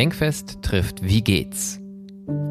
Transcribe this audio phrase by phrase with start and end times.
[0.00, 1.78] Denkfest trifft Wie geht's?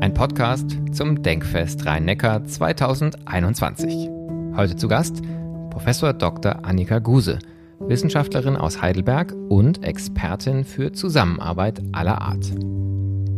[0.02, 4.08] Ein Podcast zum Denkfest Rhein-Neckar 2021.
[4.56, 5.24] Heute zu Gast
[5.72, 6.64] Professor Dr.
[6.64, 7.40] Annika Guse,
[7.80, 12.54] Wissenschaftlerin aus Heidelberg und Expertin für Zusammenarbeit aller Art.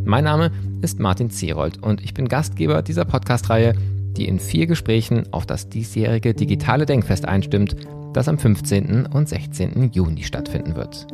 [0.04, 0.52] Mein Name
[0.82, 3.76] ist Martin Zerold und ich bin Gastgeber dieser Podcast-Reihe,
[4.18, 7.78] die in vier Gesprächen auf das diesjährige digitale Denkfest einstimmt,
[8.12, 9.06] das am 15.
[9.06, 9.92] und 16.
[9.94, 11.08] Juni stattfinden wird.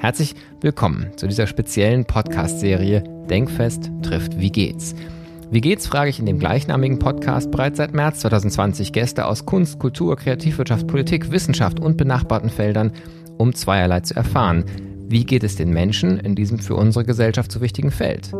[0.00, 4.94] Herzlich willkommen zu dieser speziellen Podcast-Serie Denkfest trifft Wie geht's?
[5.50, 9.78] Wie geht's, frage ich in dem gleichnamigen Podcast bereits seit März 2020 Gäste aus Kunst,
[9.78, 12.92] Kultur, Kreativwirtschaft, Politik, Wissenschaft und benachbarten Feldern,
[13.36, 14.64] um zweierlei zu erfahren.
[15.06, 18.32] Wie geht es den Menschen in diesem für unsere Gesellschaft so wichtigen Feld?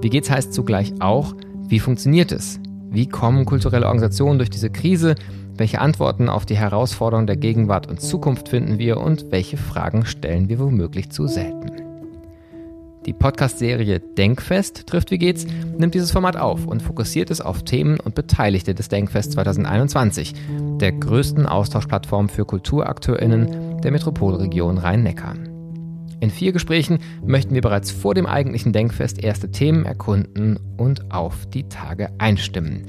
[0.00, 1.34] Wie geht's heißt zugleich auch,
[1.68, 2.58] wie funktioniert es?
[2.88, 5.14] Wie kommen kulturelle Organisationen durch diese Krise?
[5.58, 10.50] Welche Antworten auf die Herausforderungen der Gegenwart und Zukunft finden wir und welche Fragen stellen
[10.50, 11.70] wir womöglich zu selten?
[13.06, 15.46] Die Podcast-Serie Denkfest trifft Wie geht's
[15.78, 20.34] nimmt dieses Format auf und fokussiert es auf Themen und Beteiligte des Denkfest 2021,
[20.78, 25.36] der größten Austauschplattform für KulturakteurInnen der Metropolregion Rhein-Neckar.
[26.20, 31.46] In vier Gesprächen möchten wir bereits vor dem eigentlichen Denkfest erste Themen erkunden und auf
[31.46, 32.82] die Tage einstimmen.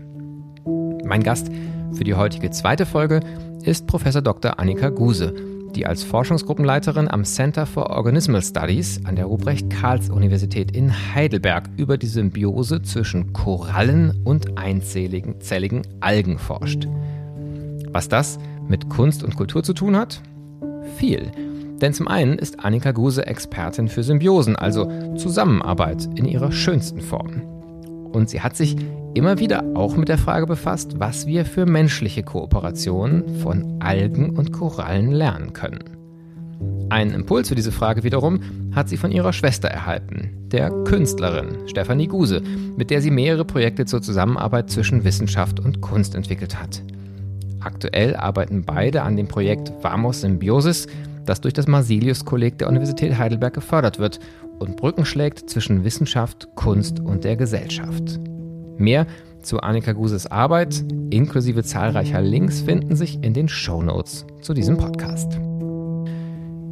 [1.05, 1.51] Mein Gast
[1.93, 3.19] für die heutige zweite Folge
[3.61, 4.59] ist Professor Dr.
[4.59, 5.35] Annika Guse,
[5.75, 12.07] die als Forschungsgruppenleiterin am Center for Organismal Studies an der Ruprecht-Karls-Universität in Heidelberg über die
[12.07, 16.87] Symbiose zwischen Korallen und einzelligen zelligen Algen forscht.
[17.91, 20.23] Was das mit Kunst und Kultur zu tun hat?
[20.97, 21.31] Viel.
[21.81, 27.41] Denn zum einen ist Annika Guse Expertin für Symbiosen, also Zusammenarbeit in ihrer schönsten Form.
[28.13, 28.77] Und sie hat sich
[29.13, 34.53] immer wieder auch mit der Frage befasst, was wir für menschliche Kooperationen von Algen und
[34.53, 35.83] Korallen lernen können.
[36.89, 38.39] Einen Impuls für diese Frage wiederum
[38.73, 42.41] hat sie von ihrer Schwester erhalten, der Künstlerin Stefanie Guse,
[42.77, 46.81] mit der sie mehrere Projekte zur Zusammenarbeit zwischen Wissenschaft und Kunst entwickelt hat.
[47.65, 50.85] Aktuell arbeiten beide an dem Projekt Vamos Symbiosis,
[51.25, 54.19] das durch das Marsilius-Kolleg der Universität Heidelberg gefördert wird
[54.59, 58.19] und Brücken schlägt zwischen Wissenschaft, Kunst und der Gesellschaft.
[58.77, 59.07] Mehr
[59.41, 64.77] zu Annika Guses Arbeit inklusive zahlreicher Links finden sich in den Show Notes zu diesem
[64.77, 65.39] Podcast.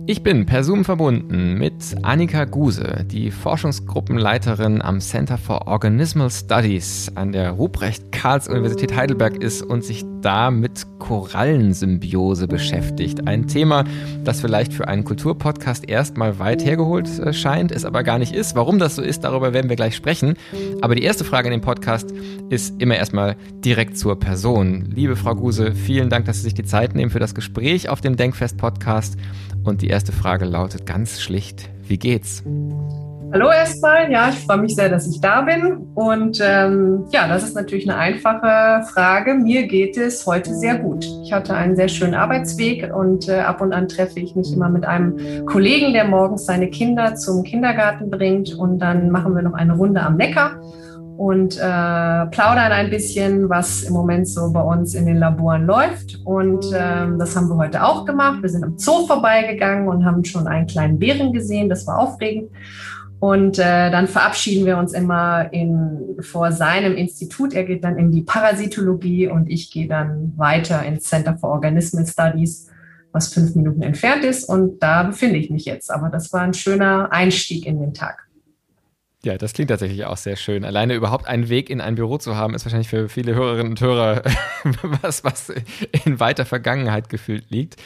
[0.05, 7.09] Ich bin per Zoom verbunden mit Annika Guse, die Forschungsgruppenleiterin am Center for Organismal Studies
[7.15, 13.27] an der Ruprecht-Karls-Universität Heidelberg ist und sich da mit Korallensymbiose beschäftigt.
[13.27, 13.85] Ein Thema,
[14.25, 18.55] das vielleicht für einen Kulturpodcast erstmal weit hergeholt äh, scheint, es aber gar nicht ist.
[18.55, 20.35] Warum das so ist, darüber werden wir gleich sprechen.
[20.81, 22.13] Aber die erste Frage in dem Podcast
[22.49, 24.91] ist immer erstmal direkt zur Person.
[24.93, 28.01] Liebe Frau Guse, vielen Dank, dass Sie sich die Zeit nehmen für das Gespräch auf
[28.01, 29.17] dem Denkfest-Podcast.
[29.63, 32.43] Und die erste Frage lautet ganz schlicht, wie geht's?
[33.31, 35.87] Hallo erstmal, ja, ich freue mich sehr, dass ich da bin.
[35.95, 39.33] Und ähm, ja, das ist natürlich eine einfache Frage.
[39.33, 41.03] Mir geht es heute sehr gut.
[41.23, 44.69] Ich hatte einen sehr schönen Arbeitsweg und äh, ab und an treffe ich mich immer
[44.69, 48.53] mit einem Kollegen, der morgens seine Kinder zum Kindergarten bringt.
[48.53, 50.59] Und dann machen wir noch eine Runde am Neckar
[51.17, 56.19] und äh, plaudern ein bisschen, was im Moment so bei uns in den Laboren läuft.
[56.25, 58.41] Und ähm, das haben wir heute auch gemacht.
[58.41, 61.69] Wir sind am Zoo vorbeigegangen und haben schon einen kleinen Bären gesehen.
[61.69, 62.49] Das war aufregend.
[63.19, 67.53] Und äh, dann verabschieden wir uns immer in, vor seinem Institut.
[67.53, 72.05] Er geht dann in die Parasitologie und ich gehe dann weiter ins Center for Organismal
[72.05, 72.69] Studies,
[73.13, 74.49] was fünf Minuten entfernt ist.
[74.49, 75.89] Und da befinde ich mich jetzt.
[75.89, 78.22] Aber das war ein schöner Einstieg in den Tag.
[79.25, 80.65] Ja, das klingt tatsächlich auch sehr schön.
[80.65, 83.79] Alleine überhaupt einen Weg in ein Büro zu haben, ist wahrscheinlich für viele Hörerinnen und
[83.79, 84.21] Hörer
[85.01, 85.49] was, was
[86.03, 87.77] in weiter Vergangenheit gefühlt liegt.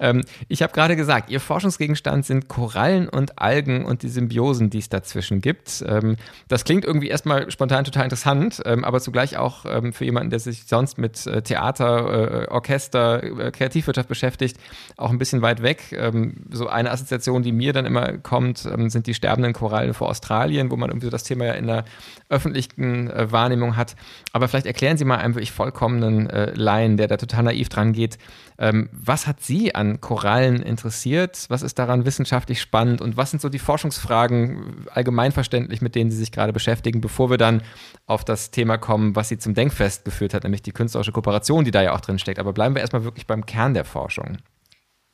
[0.00, 4.80] Ähm, ich habe gerade gesagt, Ihr Forschungsgegenstand sind Korallen und Algen und die Symbiosen, die
[4.80, 5.82] es dazwischen gibt.
[5.88, 6.16] Ähm,
[6.48, 10.40] das klingt irgendwie erstmal spontan total interessant, ähm, aber zugleich auch ähm, für jemanden, der
[10.40, 14.58] sich sonst mit äh, Theater, äh, Orchester, äh, Kreativwirtschaft beschäftigt,
[14.98, 15.96] auch ein bisschen weit weg.
[15.96, 20.10] Ähm, so eine Assoziation, die mir dann immer kommt, ähm, sind die sterbenden Korallen vor
[20.10, 21.84] Australien, wo man irgendwie so das Thema ja in der
[22.28, 23.96] öffentlichen äh, Wahrnehmung hat.
[24.32, 27.92] Aber vielleicht erklären Sie mal einem wirklich vollkommenen äh, Laien, der da total naiv dran
[27.92, 28.18] geht,
[28.58, 31.46] ähm, was hat Sie an Korallen interessiert?
[31.48, 33.00] Was ist daran wissenschaftlich spannend?
[33.00, 37.38] Und was sind so die Forschungsfragen allgemeinverständlich, mit denen Sie sich gerade beschäftigen, bevor wir
[37.38, 37.62] dann
[38.06, 41.72] auf das Thema kommen, was Sie zum Denkfest geführt hat, nämlich die künstlerische Kooperation, die
[41.72, 42.38] da ja auch drin steckt.
[42.38, 44.38] Aber bleiben wir erstmal wirklich beim Kern der Forschung.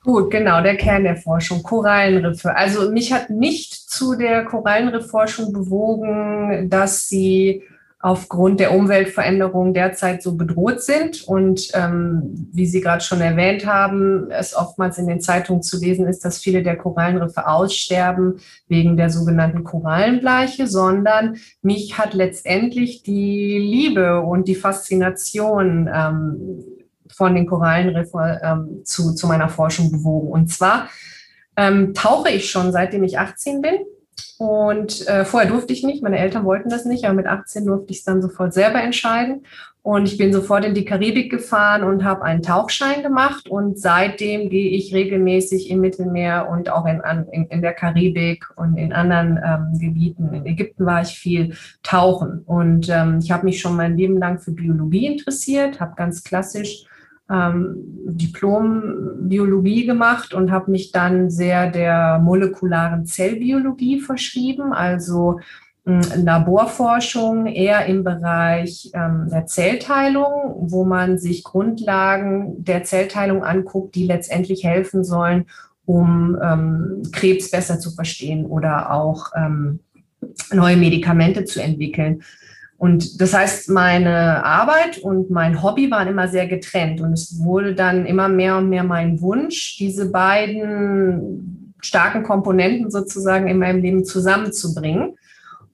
[0.03, 2.55] Gut, genau, der Kern der Forschung, Korallenriffe.
[2.55, 7.63] Also mich hat nicht zu der Korallenriffforschung bewogen, dass sie
[8.01, 11.27] aufgrund der Umweltveränderung derzeit so bedroht sind.
[11.27, 16.07] Und ähm, wie Sie gerade schon erwähnt haben, es oftmals in den Zeitungen zu lesen
[16.07, 23.59] ist, dass viele der Korallenriffe aussterben wegen der sogenannten Korallenbleiche, sondern mich hat letztendlich die
[23.59, 26.63] Liebe und die Faszination ähm,
[27.13, 30.29] von den Korallenriffen ähm, zu, zu meiner Forschung bewogen.
[30.29, 30.89] Und zwar
[31.57, 33.75] ähm, tauche ich schon seitdem ich 18 bin
[34.39, 37.91] und äh, vorher durfte ich nicht, meine Eltern wollten das nicht, aber mit 18 durfte
[37.91, 39.45] ich es dann sofort selber entscheiden.
[39.81, 43.49] Und ich bin sofort in die Karibik gefahren und habe einen Tauchschein gemacht.
[43.49, 47.01] Und seitdem gehe ich regelmäßig im Mittelmeer und auch in,
[47.31, 50.33] in, in der Karibik und in anderen ähm, Gebieten.
[50.33, 52.43] In Ägypten war ich viel tauchen.
[52.45, 56.85] Und ähm, ich habe mich schon mein Leben lang für Biologie interessiert, habe ganz klassisch
[57.29, 65.39] ähm, Diplom-Biologie gemacht und habe mich dann sehr der molekularen Zellbiologie verschrieben, also
[65.85, 73.95] äh, Laborforschung eher im Bereich ähm, der Zellteilung, wo man sich Grundlagen der Zellteilung anguckt,
[73.95, 75.45] die letztendlich helfen sollen,
[75.85, 79.79] um ähm, Krebs besser zu verstehen oder auch ähm,
[80.51, 82.21] neue Medikamente zu entwickeln.
[82.79, 87.01] Und das heißt, meine Arbeit und mein Hobby waren immer sehr getrennt.
[87.01, 93.49] Und es wurde dann immer mehr und mehr mein Wunsch, diese beiden starken Komponenten sozusagen
[93.49, 95.17] in meinem Leben zusammenzubringen.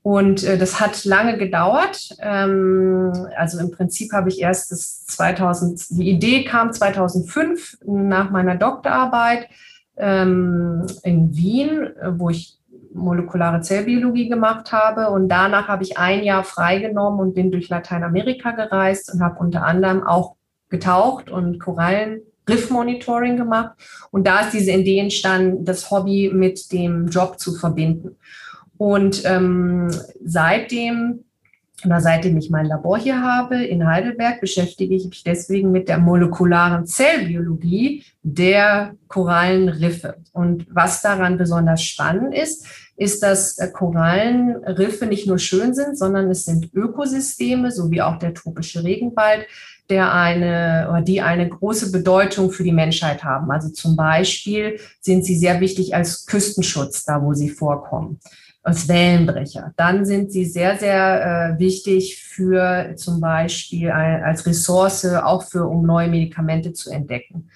[0.01, 2.09] Und äh, das hat lange gedauert.
[2.19, 8.55] Ähm, also im Prinzip habe ich erst das 2000, die Idee kam 2005 nach meiner
[8.55, 9.47] Doktorarbeit
[9.95, 11.87] ähm, in Wien,
[12.17, 12.57] wo ich
[12.95, 15.09] molekulare Zellbiologie gemacht habe.
[15.09, 19.63] Und danach habe ich ein Jahr freigenommen und bin durch Lateinamerika gereist und habe unter
[19.63, 20.35] anderem auch
[20.69, 23.75] getaucht und Korallen Riff-Monitoring gemacht.
[24.11, 28.17] Und da ist diese Idee entstanden, das Hobby mit dem Job zu verbinden.
[28.77, 29.89] Und ähm,
[30.23, 31.25] seitdem
[31.83, 35.97] oder seitdem ich mein Labor hier habe in Heidelberg, beschäftige ich mich deswegen mit der
[35.97, 40.17] molekularen Zellbiologie der Korallenriffe.
[40.31, 42.65] Und was daran besonders spannend ist,
[42.97, 48.17] ist, dass äh, Korallenriffe nicht nur schön sind, sondern es sind Ökosysteme, so wie auch
[48.19, 49.47] der tropische Regenwald,
[49.89, 53.51] der eine oder die eine große Bedeutung für die Menschheit haben.
[53.51, 58.19] Also zum Beispiel sind sie sehr wichtig als Küstenschutz, da wo sie vorkommen,
[58.63, 59.73] als Wellenbrecher.
[59.75, 65.85] Dann sind sie sehr, sehr äh, wichtig für zum Beispiel als Ressource, auch für, um
[65.85, 67.49] neue Medikamente zu entdecken.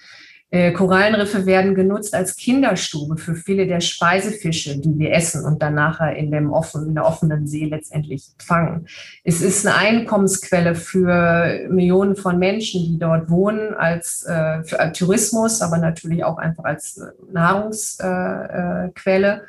[0.51, 5.75] Äh, Korallenriffe werden genutzt als Kinderstube für viele der Speisefische, die wir essen und dann
[5.75, 8.87] nachher in, dem offen, in der offenen See letztendlich fangen.
[9.23, 15.61] Es ist eine Einkommensquelle für Millionen von Menschen, die dort wohnen, als äh, für Tourismus,
[15.61, 19.33] aber natürlich auch einfach als äh, Nahrungsquelle.
[19.33, 19.39] Äh,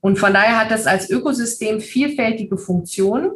[0.00, 3.30] und von daher hat das als Ökosystem vielfältige Funktionen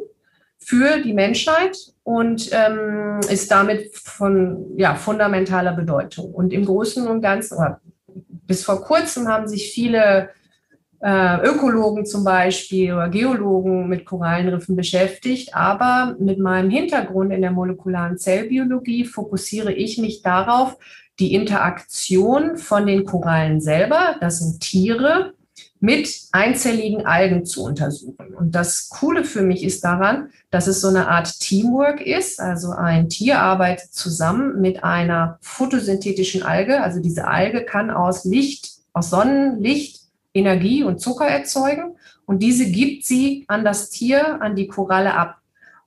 [0.63, 6.31] für die Menschheit und ähm, ist damit von ja, fundamentaler Bedeutung.
[6.31, 10.29] Und im Großen und Ganzen, oder bis vor kurzem haben sich viele
[11.01, 17.51] äh, Ökologen zum Beispiel oder Geologen mit Korallenriffen beschäftigt, aber mit meinem Hintergrund in der
[17.51, 20.77] molekularen Zellbiologie fokussiere ich mich darauf,
[21.19, 25.33] die Interaktion von den Korallen selber, das sind Tiere,
[25.81, 28.35] mit einzelligen Algen zu untersuchen.
[28.35, 32.39] Und das Coole für mich ist daran, dass es so eine Art Teamwork ist.
[32.39, 36.81] Also ein Tier arbeitet zusammen mit einer photosyntetischen Alge.
[36.81, 40.01] Also diese Alge kann aus Licht, aus Sonnenlicht
[40.35, 41.95] Energie und Zucker erzeugen.
[42.25, 45.39] Und diese gibt sie an das Tier, an die Koralle ab.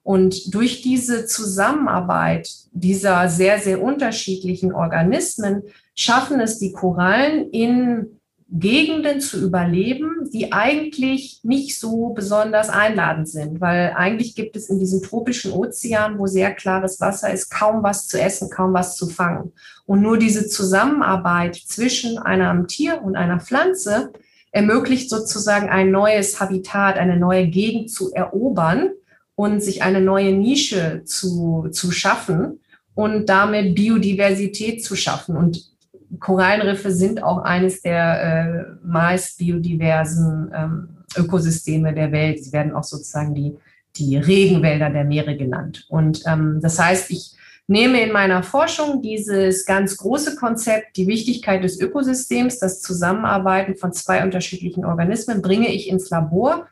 [0.03, 5.63] Und durch diese Zusammenarbeit dieser sehr, sehr unterschiedlichen Organismen
[5.95, 8.21] schaffen es die Korallen in
[8.57, 14.79] Gegenden zu überleben, die eigentlich nicht so besonders einladend sind, weil eigentlich gibt es in
[14.79, 19.09] diesem tropischen Ozean, wo sehr klares Wasser ist, kaum was zu essen, kaum was zu
[19.09, 19.53] fangen.
[19.87, 24.13] Und nur diese Zusammenarbeit zwischen einem Tier und einer Pflanze
[24.53, 28.91] ermöglicht sozusagen ein neues Habitat, eine neue Gegend zu erobern
[29.35, 32.61] und sich eine neue Nische zu, zu schaffen
[32.95, 35.37] und damit Biodiversität zu schaffen.
[35.37, 35.74] Und
[36.21, 42.43] Korallenriffe sind auch eines der äh, meist biodiversen ähm, Ökosysteme der Welt.
[42.45, 43.57] Sie werden auch sozusagen die,
[43.97, 45.87] die Regenwälder der Meere genannt.
[45.89, 47.35] Und ähm, das heißt, ich
[47.67, 53.93] nehme in meiner Forschung dieses ganz große Konzept, die Wichtigkeit des Ökosystems, das Zusammenarbeiten von
[53.93, 56.67] zwei unterschiedlichen Organismen, bringe ich ins Labor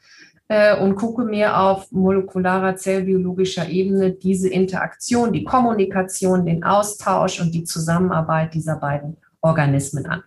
[0.49, 7.52] äh, und gucke mir auf molekularer zellbiologischer Ebene diese Interaktion, die Kommunikation, den Austausch und
[7.52, 10.22] die Zusammenarbeit dieser beiden Organismen an.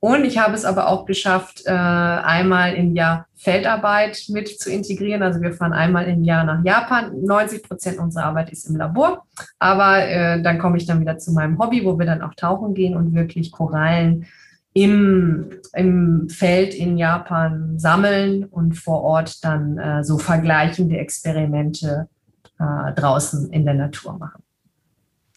[0.00, 5.22] Und ich habe es aber auch geschafft, äh, einmal im Jahr Feldarbeit mit zu integrieren.
[5.22, 7.12] Also wir fahren einmal im Jahr nach Japan.
[7.22, 9.26] 90 Prozent unserer Arbeit ist im Labor.
[9.58, 12.72] Aber äh, dann komme ich dann wieder zu meinem Hobby, wo wir dann auch tauchen
[12.72, 14.24] gehen und wirklich Korallen
[14.72, 22.08] im, im Feld in Japan sammeln und vor Ort dann äh, so vergleichende Experimente
[22.94, 24.42] draußen in der Natur machen.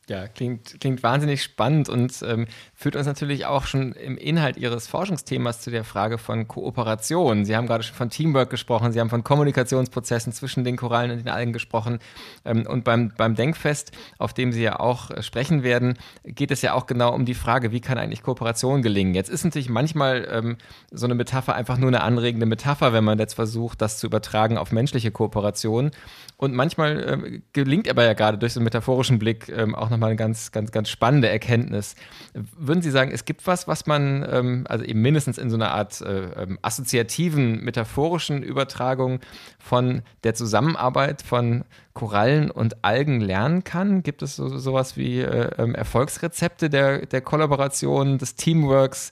[0.09, 4.85] Ja, klingt, klingt wahnsinnig spannend und ähm, führt uns natürlich auch schon im Inhalt Ihres
[4.85, 7.45] Forschungsthemas zu der Frage von Kooperation.
[7.45, 11.19] Sie haben gerade schon von Teamwork gesprochen, Sie haben von Kommunikationsprozessen zwischen den Korallen und
[11.19, 11.99] den Algen gesprochen.
[12.43, 16.61] Ähm, und beim, beim Denkfest, auf dem Sie ja auch äh, sprechen werden, geht es
[16.61, 19.15] ja auch genau um die Frage, wie kann eigentlich Kooperation gelingen?
[19.15, 20.57] Jetzt ist natürlich manchmal ähm,
[20.91, 24.57] so eine Metapher einfach nur eine anregende Metapher, wenn man jetzt versucht, das zu übertragen
[24.57, 25.91] auf menschliche Kooperation.
[26.35, 30.09] Und manchmal äh, gelingt aber ja gerade durch so einen metaphorischen Blick ähm, auch nochmal
[30.09, 31.95] eine ganz, ganz, ganz spannende Erkenntnis.
[32.33, 35.71] Würden Sie sagen, es gibt was, was man, ähm, also eben mindestens in so einer
[35.71, 39.19] Art äh, ähm, assoziativen, metaphorischen Übertragung
[39.59, 44.03] von der Zusammenarbeit von Korallen und Algen lernen kann?
[44.03, 49.11] Gibt es so, sowas wie äh, ähm, Erfolgsrezepte der, der Kollaboration, des Teamworks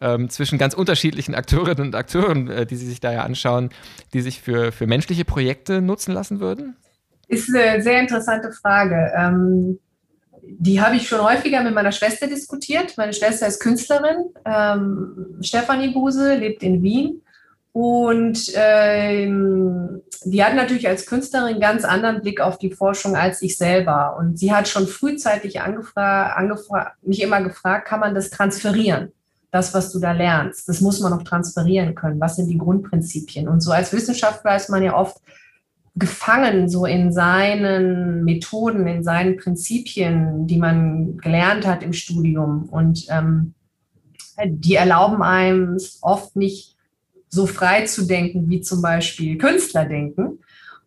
[0.00, 3.70] ähm, zwischen ganz unterschiedlichen Akteurinnen und Akteuren, äh, die Sie sich da ja anschauen,
[4.14, 6.76] die sich für, für menschliche Projekte nutzen lassen würden?
[7.28, 9.12] Ist eine sehr interessante Frage.
[9.16, 9.78] Ähm,
[10.42, 12.96] die habe ich schon häufiger mit meiner Schwester diskutiert.
[12.96, 14.30] Meine Schwester ist Künstlerin.
[14.44, 17.22] Ähm, Stefanie Buse lebt in Wien.
[17.72, 23.56] Und ähm, die hat natürlich als Künstlerin ganz anderen Blick auf die Forschung als ich
[23.56, 24.16] selber.
[24.18, 25.58] Und sie hat schon frühzeitig
[27.02, 29.12] mich immer gefragt, kann man das transferieren?
[29.50, 32.20] Das, was du da lernst, das muss man noch transferieren können.
[32.20, 33.48] Was sind die Grundprinzipien?
[33.48, 35.18] Und so als Wissenschaftler ist man ja oft
[35.94, 42.68] gefangen so in seinen Methoden, in seinen Prinzipien, die man gelernt hat im Studium.
[42.70, 43.54] Und ähm,
[44.46, 46.76] die erlauben einem oft nicht
[47.28, 50.38] so frei zu denken, wie zum Beispiel Künstler denken.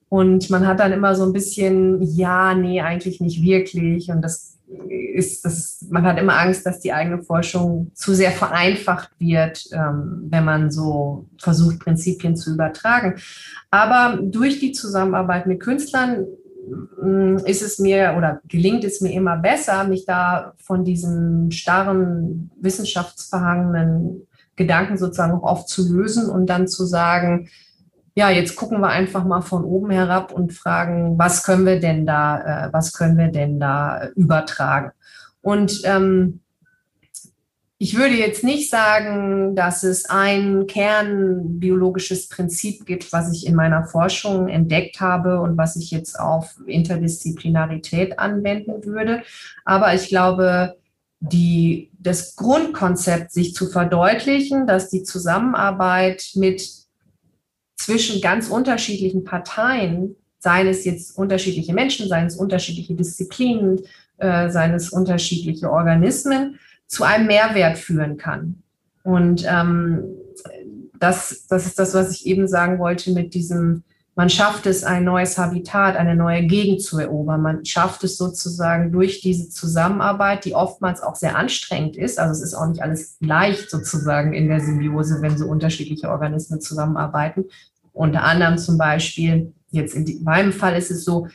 [0.10, 4.10] Und man hat dann immer so ein bisschen, ja, nee, eigentlich nicht wirklich.
[4.10, 4.55] Und das
[4.90, 10.28] ist, das, man hat immer Angst, dass die eigene Forschung zu sehr vereinfacht wird, ähm,
[10.30, 13.16] wenn man so versucht, Prinzipien zu übertragen.
[13.72, 16.26] Aber durch die Zusammenarbeit mit Künstlern
[17.02, 22.52] mm, ist es mir oder gelingt es mir immer besser, mich da von diesen starren,
[22.60, 27.50] wissenschaftsverhangenen Gedanken sozusagen auch oft zu lösen und dann zu sagen,
[28.16, 32.06] ja, jetzt gucken wir einfach mal von oben herab und fragen, was können wir denn
[32.06, 34.92] da, äh, was können wir denn da übertragen?
[35.42, 36.40] Und ähm,
[37.78, 43.84] ich würde jetzt nicht sagen, dass es ein kernbiologisches Prinzip gibt, was ich in meiner
[43.84, 49.24] Forschung entdeckt habe und was ich jetzt auf Interdisziplinarität anwenden würde.
[49.66, 50.78] Aber ich glaube,
[51.20, 56.85] die, das Grundkonzept, sich zu verdeutlichen, dass die Zusammenarbeit mit
[57.76, 63.82] zwischen ganz unterschiedlichen Parteien, seien es jetzt unterschiedliche Menschen, seien es unterschiedliche Disziplinen,
[64.18, 68.62] äh, seien es unterschiedliche Organismen, zu einem Mehrwert führen kann.
[69.04, 70.04] Und ähm,
[71.00, 73.84] das, das ist das, was ich eben sagen wollte mit diesem,
[74.18, 77.42] man schafft es, ein neues Habitat, eine neue Gegend zu erobern.
[77.42, 82.18] Man schafft es sozusagen durch diese Zusammenarbeit, die oftmals auch sehr anstrengend ist.
[82.18, 86.62] Also es ist auch nicht alles leicht sozusagen in der Symbiose, wenn so unterschiedliche Organismen
[86.62, 87.46] zusammenarbeiten.
[87.92, 91.28] Unter anderem zum Beispiel, jetzt in meinem Fall ist es so,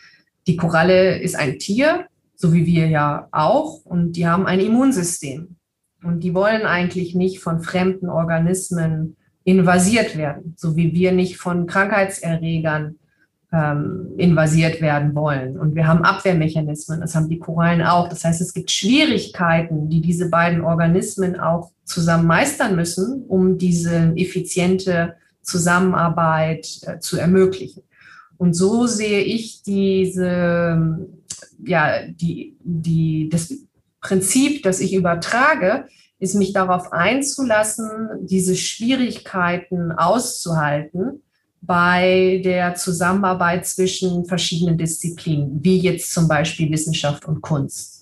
[0.46, 5.56] die Koralle ist ein Tier, so wie wir ja auch, und die haben ein Immunsystem.
[6.02, 11.66] Und die wollen eigentlich nicht von fremden Organismen invasiert werden, so wie wir nicht von
[11.66, 12.96] Krankheitserregern
[13.52, 15.58] ähm, invasiert werden wollen.
[15.58, 18.08] Und wir haben Abwehrmechanismen, das haben die Korallen auch.
[18.08, 24.12] Das heißt, es gibt Schwierigkeiten, die diese beiden Organismen auch zusammen meistern müssen, um diese
[24.16, 27.82] effiziente Zusammenarbeit äh, zu ermöglichen.
[28.36, 31.08] Und so sehe ich diese,
[31.64, 33.52] ja, die, die, das
[34.00, 35.86] Prinzip, das ich übertrage,
[36.20, 41.22] ist mich darauf einzulassen, diese Schwierigkeiten auszuhalten
[41.62, 47.99] bei der Zusammenarbeit zwischen verschiedenen Disziplinen, wie jetzt zum Beispiel Wissenschaft und Kunst.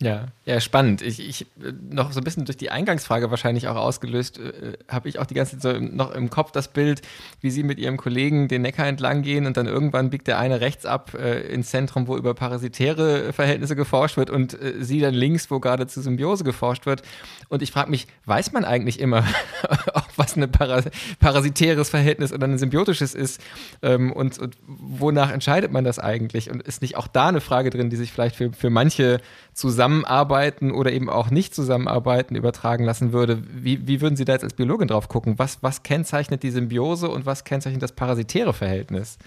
[0.00, 1.02] Ja, ja, spannend.
[1.02, 1.46] Ich, ich
[1.88, 5.34] noch so ein bisschen durch die Eingangsfrage wahrscheinlich auch ausgelöst, äh, habe ich auch die
[5.34, 7.00] ganze Zeit so noch im Kopf das Bild,
[7.40, 10.60] wie Sie mit Ihrem Kollegen den Neckar entlang gehen und dann irgendwann biegt der eine
[10.60, 15.14] rechts ab äh, ins Zentrum, wo über parasitäre Verhältnisse geforscht wird und äh, Sie dann
[15.14, 17.02] links, wo gerade zu Symbiose geforscht wird.
[17.48, 19.24] Und ich frage mich, weiß man eigentlich immer,
[20.16, 20.86] was ein Paras
[21.20, 23.40] parasitäres Verhältnis oder ein symbiotisches ist
[23.82, 26.50] ähm, und, und wonach entscheidet man das eigentlich?
[26.50, 29.20] Und ist nicht auch da eine Frage drin, die sich vielleicht für, für manche
[29.54, 34.44] zusammenarbeiten oder eben auch nicht zusammenarbeiten übertragen lassen würde, wie, wie würden Sie da jetzt
[34.44, 35.38] als Biologin drauf gucken?
[35.38, 39.18] Was, was kennzeichnet die Symbiose und was kennzeichnet das parasitäre Verhältnis?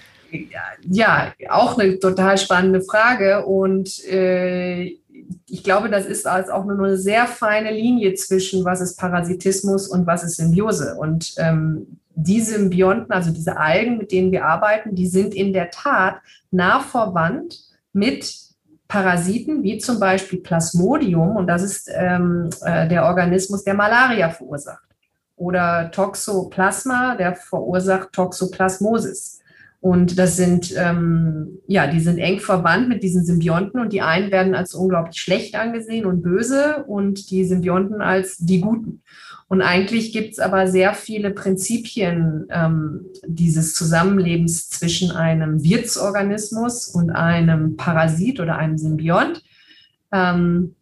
[0.86, 4.98] Ja, auch eine total spannende Frage und äh,
[5.48, 9.88] ich glaube, das ist also auch nur eine sehr feine Linie zwischen, was ist Parasitismus
[9.88, 10.96] und was ist Symbiose.
[10.96, 15.70] Und ähm, die Symbionten, also diese Algen, mit denen wir arbeiten, die sind in der
[15.70, 17.60] Tat nah verwandt
[17.94, 18.47] mit
[18.88, 24.88] Parasiten wie zum Beispiel Plasmodium, und das ist ähm, äh, der Organismus, der Malaria verursacht,
[25.36, 29.42] oder Toxoplasma, der verursacht Toxoplasmosis.
[29.80, 34.32] Und das sind, ähm, ja, die sind eng verwandt mit diesen Symbionten und die einen
[34.32, 39.04] werden als unglaublich schlecht angesehen und böse und die Symbionten als die Guten.
[39.50, 47.12] Und eigentlich gibt es aber sehr viele Prinzipien ähm, dieses Zusammenlebens zwischen einem Wirtsorganismus und
[47.12, 49.42] einem Parasit oder einem Symbiont,
[50.12, 50.76] ähm,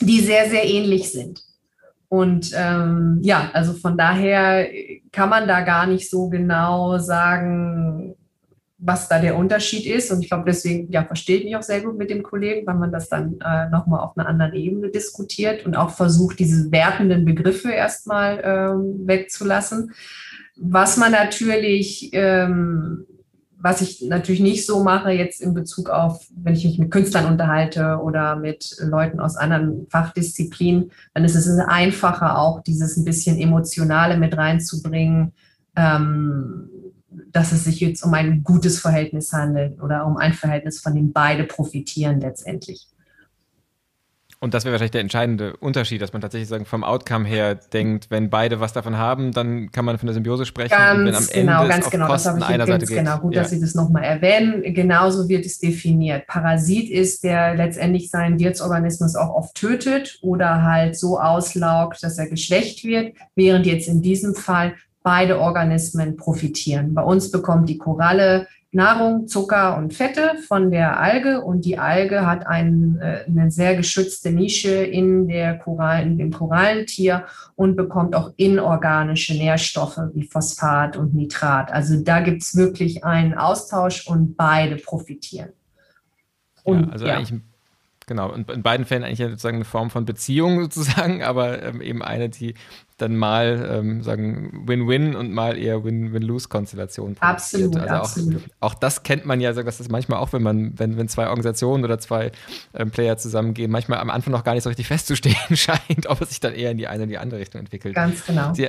[0.00, 1.42] die sehr, sehr ähnlich sind.
[2.08, 4.68] Und ähm, ja, also von daher
[5.12, 8.14] kann man da gar nicht so genau sagen,
[8.84, 10.10] was da der Unterschied ist.
[10.10, 12.74] Und ich glaube, deswegen ja, verstehe ich mich auch sehr gut mit dem Kollegen, weil
[12.74, 17.24] man das dann äh, nochmal auf einer anderen Ebene diskutiert und auch versucht, diese wertenden
[17.24, 19.92] Begriffe erstmal ähm, wegzulassen.
[20.56, 23.06] Was man natürlich, ähm,
[23.56, 27.26] was ich natürlich nicht so mache jetzt in Bezug auf, wenn ich mich mit Künstlern
[27.26, 33.38] unterhalte oder mit Leuten aus anderen Fachdisziplinen, dann ist es einfacher auch dieses ein bisschen
[33.38, 35.34] Emotionale mit reinzubringen.
[35.76, 36.68] Ähm,
[37.30, 41.12] dass es sich jetzt um ein gutes Verhältnis handelt oder um ein Verhältnis, von dem
[41.12, 42.88] beide profitieren letztendlich.
[44.42, 48.10] Und das wäre wahrscheinlich der entscheidende Unterschied, dass man tatsächlich sagen, vom Outcome her denkt,
[48.10, 50.74] wenn beide was davon haben, dann kann man von der Symbiose sprechen.
[50.76, 52.06] Ganz und wenn am genau, Ende ganz genau.
[52.08, 53.18] Kosten das habe ich einer Seite genau.
[53.18, 53.42] Gut, ja.
[53.42, 54.74] dass Sie das nochmal erwähnen.
[54.74, 56.26] Genauso wird es definiert.
[56.26, 62.28] Parasit ist, der letztendlich seinen Wirtsorganismus auch oft tötet oder halt so auslaugt, dass er
[62.28, 66.94] geschwächt wird, während jetzt in diesem Fall beide Organismen profitieren.
[66.94, 72.26] Bei uns bekommt die Koralle Nahrung, Zucker und Fette von der Alge und die Alge
[72.26, 78.14] hat ein, äh, eine sehr geschützte Nische in, der Korallen, in dem Korallentier und bekommt
[78.14, 81.70] auch inorganische Nährstoffe wie Phosphat und Nitrat.
[81.70, 85.50] Also da gibt es wirklich einen Austausch und beide profitieren.
[86.62, 87.16] Und, ja, also ja.
[87.16, 87.40] eigentlich
[88.06, 88.32] genau.
[88.32, 92.30] Und in beiden Fällen eigentlich sozusagen eine Form von Beziehung sozusagen, aber ähm, eben eine,
[92.30, 92.54] die
[93.02, 98.42] dann mal ähm, sagen Win-Win und mal eher Win-Win-Lose-Konstellation Absolut, also absolut.
[98.60, 101.24] Auch, auch, das kennt man ja, das ist manchmal auch, wenn man, wenn, wenn zwei
[101.26, 102.32] Organisationen oder zwei
[102.74, 106.30] ähm, Player zusammengehen, manchmal am Anfang noch gar nicht so richtig festzustehen scheint, ob es
[106.30, 107.94] sich dann eher in die eine oder die andere Richtung entwickelt.
[107.94, 108.54] Ganz genau.
[108.54, 108.68] Sie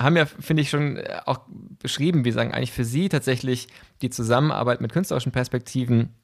[0.00, 1.40] haben ja, finde ich, schon äh, auch
[1.80, 3.68] beschrieben, wie sagen eigentlich für Sie tatsächlich
[4.02, 6.14] die Zusammenarbeit mit künstlerischen Perspektiven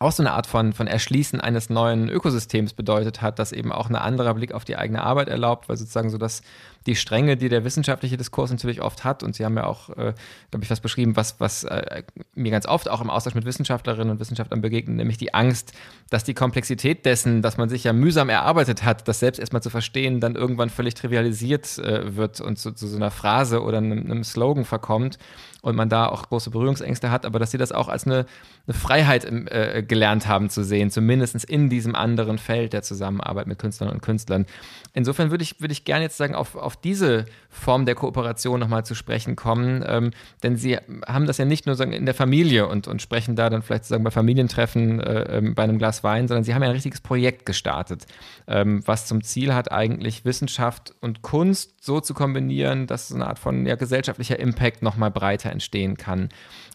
[0.00, 3.88] auch so eine Art von, von Erschließen eines neuen Ökosystems bedeutet hat, das eben auch
[3.88, 6.42] ein anderer Blick auf die eigene Arbeit erlaubt, weil sozusagen so das
[6.88, 9.22] die Stränge, die der wissenschaftliche Diskurs natürlich oft hat.
[9.22, 10.14] Und Sie haben ja auch, äh,
[10.50, 12.02] glaube ich, was beschrieben, was, was äh,
[12.34, 15.72] mir ganz oft auch im Austausch mit Wissenschaftlerinnen und Wissenschaftlern begegnet, nämlich die Angst,
[16.08, 19.70] dass die Komplexität dessen, dass man sich ja mühsam erarbeitet hat, das selbst erstmal zu
[19.70, 24.10] verstehen, dann irgendwann völlig trivialisiert äh, wird und zu, zu, so einer Phrase oder einem,
[24.10, 25.18] einem Slogan verkommt
[25.60, 28.24] und man da auch große Berührungsängste hat, aber dass sie das auch als eine,
[28.66, 33.58] eine Freiheit äh, gelernt haben zu sehen, zumindest in diesem anderen Feld der Zusammenarbeit mit
[33.58, 34.46] Künstlern und Künstlern.
[34.94, 38.84] Insofern würde ich, würde ich gerne jetzt sagen, auf, auf diese Form der Kooperation nochmal
[38.84, 40.10] zu sprechen kommen, ähm,
[40.42, 43.50] denn Sie haben das ja nicht nur sagen, in der Familie und, und sprechen da
[43.50, 46.68] dann vielleicht sagen bei Familientreffen äh, äh, bei einem Glas Wein, sondern Sie haben ja
[46.68, 48.06] ein richtiges Projekt gestartet,
[48.46, 53.26] ähm, was zum Ziel hat, eigentlich Wissenschaft und Kunst so zu kombinieren, dass so eine
[53.26, 56.28] Art von ja, gesellschaftlicher Impact nochmal breiter entstehen kann.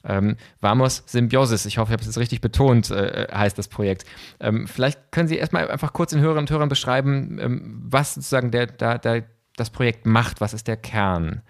[0.05, 4.05] Ähm, Vamos Symbiosis, ich hoffe, ich habe es jetzt richtig betont, äh, heißt das Projekt.
[4.39, 8.51] Ähm, vielleicht können Sie erstmal einfach kurz den Hörerinnen und Hörern beschreiben, ähm, was sozusagen
[8.51, 9.23] der, der, der,
[9.55, 11.41] das Projekt macht, was ist der Kern?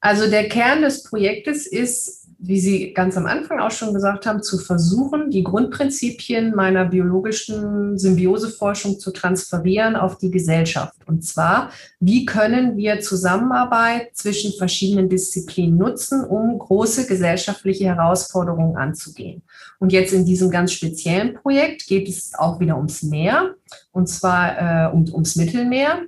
[0.00, 4.42] Also der Kern des Projektes ist wie Sie ganz am Anfang auch schon gesagt haben,
[4.42, 10.94] zu versuchen, die Grundprinzipien meiner biologischen Symbioseforschung zu transferieren auf die Gesellschaft.
[11.06, 19.42] Und zwar, wie können wir Zusammenarbeit zwischen verschiedenen Disziplinen nutzen, um große gesellschaftliche Herausforderungen anzugehen.
[19.78, 23.54] Und jetzt in diesem ganz speziellen Projekt geht es auch wieder ums Meer,
[23.92, 26.02] und zwar äh, um, ums Mittelmeer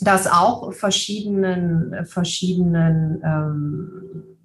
[0.00, 4.35] das auch verschiedenen, verschiedenen ähm,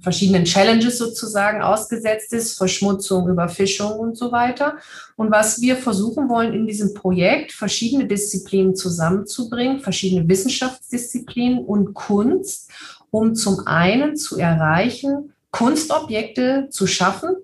[0.00, 4.76] verschiedenen Challenges sozusagen ausgesetzt ist, Verschmutzung, Überfischung und so weiter.
[5.16, 12.70] Und was wir versuchen wollen in diesem Projekt, verschiedene Disziplinen zusammenzubringen, verschiedene Wissenschaftsdisziplinen und Kunst,
[13.10, 17.36] um zum einen zu erreichen, Kunstobjekte zu schaffen,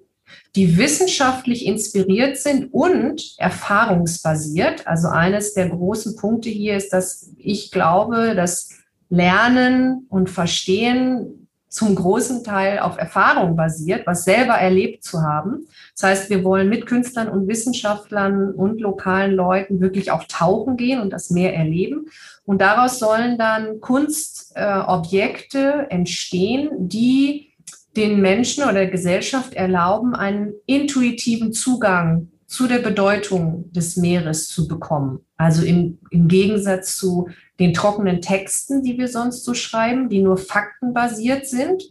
[0.55, 4.87] die wissenschaftlich inspiriert sind und erfahrungsbasiert.
[4.87, 8.71] Also eines der großen Punkte hier ist, dass ich glaube, dass
[9.11, 15.67] Lernen und Verstehen zum großen Teil auf Erfahrung basiert, was selber erlebt zu haben.
[15.95, 21.01] Das heißt, wir wollen mit Künstlern und Wissenschaftlern und lokalen Leuten wirklich auch tauchen gehen
[21.01, 22.07] und das mehr erleben.
[22.45, 27.53] Und daraus sollen dann Kunstobjekte äh, entstehen, die
[27.97, 34.69] den Menschen oder der Gesellschaft erlauben, einen intuitiven Zugang zu der Bedeutung des Meeres zu
[34.69, 35.21] bekommen.
[35.37, 40.37] Also im, im Gegensatz zu den trockenen Texten, die wir sonst so schreiben, die nur
[40.37, 41.83] faktenbasiert sind,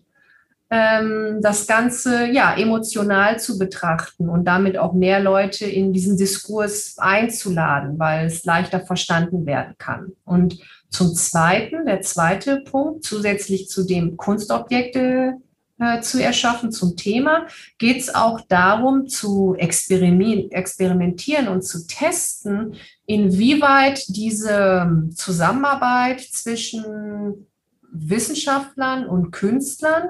[0.70, 6.98] ähm, das Ganze ja emotional zu betrachten und damit auch mehr Leute in diesen Diskurs
[6.98, 10.14] einzuladen, weil es leichter verstanden werden kann.
[10.24, 15.36] Und zum Zweiten, der zweite Punkt, zusätzlich zu dem Kunstobjekte
[15.80, 16.72] äh, zu erschaffen.
[16.72, 27.48] Zum Thema, geht es auch darum, zu experimentieren und zu testen, inwieweit diese Zusammenarbeit zwischen
[27.92, 30.10] Wissenschaftlern und Künstlern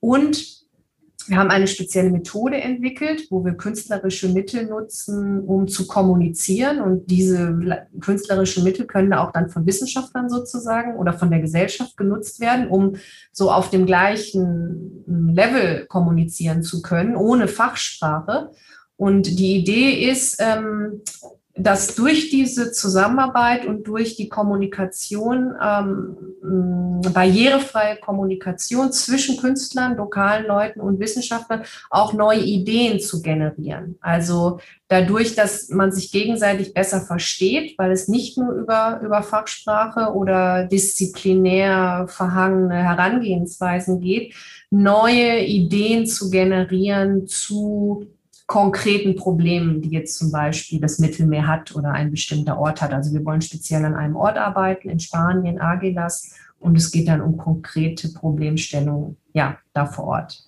[0.00, 0.60] und
[1.30, 6.80] wir haben eine spezielle Methode entwickelt, wo wir künstlerische Mittel nutzen, um zu kommunizieren.
[6.80, 12.40] Und diese künstlerischen Mittel können auch dann von Wissenschaftlern sozusagen oder von der Gesellschaft genutzt
[12.40, 12.96] werden, um
[13.32, 18.50] so auf dem gleichen Level kommunizieren zu können, ohne Fachsprache.
[18.96, 21.00] Und die Idee ist, ähm,
[21.62, 26.16] dass durch diese Zusammenarbeit und durch die Kommunikation, ähm,
[27.12, 33.96] barrierefreie Kommunikation zwischen Künstlern, lokalen Leuten und Wissenschaftlern auch neue Ideen zu generieren.
[34.00, 40.12] Also dadurch, dass man sich gegenseitig besser versteht, weil es nicht nur über, über Fachsprache
[40.14, 44.34] oder disziplinär verhangene Herangehensweisen geht,
[44.70, 48.06] neue Ideen zu generieren zu
[48.50, 52.92] konkreten Problemen, die jetzt zum Beispiel das Mittelmeer hat oder ein bestimmter Ort hat.
[52.92, 57.20] Also wir wollen speziell an einem Ort arbeiten, in Spanien, Agilas, und es geht dann
[57.20, 60.42] um konkrete Problemstellungen, ja, da vor Ort.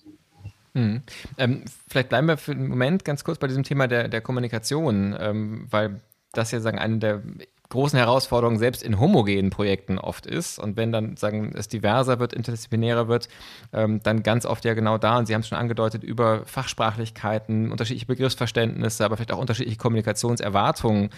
[0.73, 1.01] Hm.
[1.37, 5.15] Ähm, vielleicht bleiben wir für einen Moment ganz kurz bei diesem Thema der, der Kommunikation,
[5.17, 6.01] ähm, weil
[6.33, 7.21] das ja sagen eine der
[7.73, 10.59] großen Herausforderung selbst in homogenen Projekten oft ist.
[10.59, 13.27] Und wenn dann sagen, es diverser wird, interdisziplinärer wird,
[13.73, 17.71] ähm, dann ganz oft ja genau da, und Sie haben es schon angedeutet, über Fachsprachlichkeiten,
[17.71, 21.09] unterschiedliche Begriffsverständnisse, aber vielleicht auch unterschiedliche Kommunikationserwartungen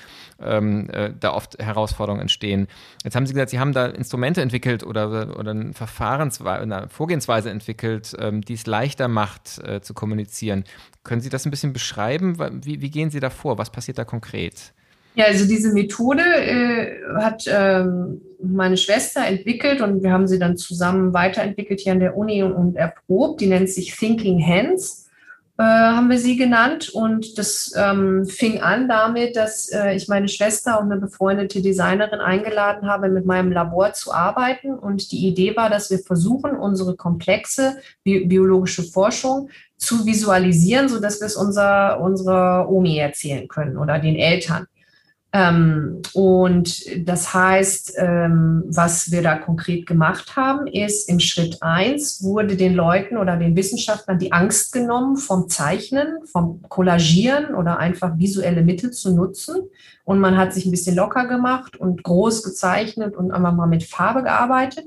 [0.41, 2.67] ähm, äh, da oft Herausforderungen entstehen.
[3.03, 7.49] Jetzt haben Sie gesagt, Sie haben da Instrumente entwickelt oder, oder eine Verfahrensweise, eine Vorgehensweise
[7.49, 10.63] entwickelt, ähm, die es leichter macht äh, zu kommunizieren.
[11.03, 12.37] Können Sie das ein bisschen beschreiben?
[12.63, 13.57] Wie, wie gehen Sie da vor?
[13.57, 14.73] Was passiert da konkret?
[15.15, 20.57] Ja, also diese Methode äh, hat ähm, meine Schwester entwickelt und wir haben sie dann
[20.57, 23.39] zusammen weiterentwickelt hier an der Uni und, und erprobt.
[23.39, 25.09] Die nennt sich Thinking Hands,
[25.57, 26.89] äh, haben wir sie genannt.
[26.89, 32.19] Und das ähm, fing an damit, dass äh, ich meine Schwester und eine befreundete Designerin
[32.19, 34.77] eingeladen habe, mit meinem Labor zu arbeiten.
[34.77, 41.21] Und die Idee war, dass wir versuchen, unsere komplexe bi biologische Forschung zu visualisieren, sodass
[41.21, 44.67] wir es unser, unserer Omi erzählen können oder den Eltern.
[45.35, 52.23] Ähm, und das heißt, ähm, was wir da konkret gemacht haben, ist im Schritt eins
[52.23, 58.17] wurde den Leuten oder den Wissenschaftlern die Angst genommen vom Zeichnen, vom Kollagieren oder einfach
[58.17, 59.57] visuelle Mittel zu nutzen.
[60.05, 63.83] Und man hat sich ein bisschen locker gemacht und groß gezeichnet und einfach mal mit
[63.83, 64.85] Farbe gearbeitet.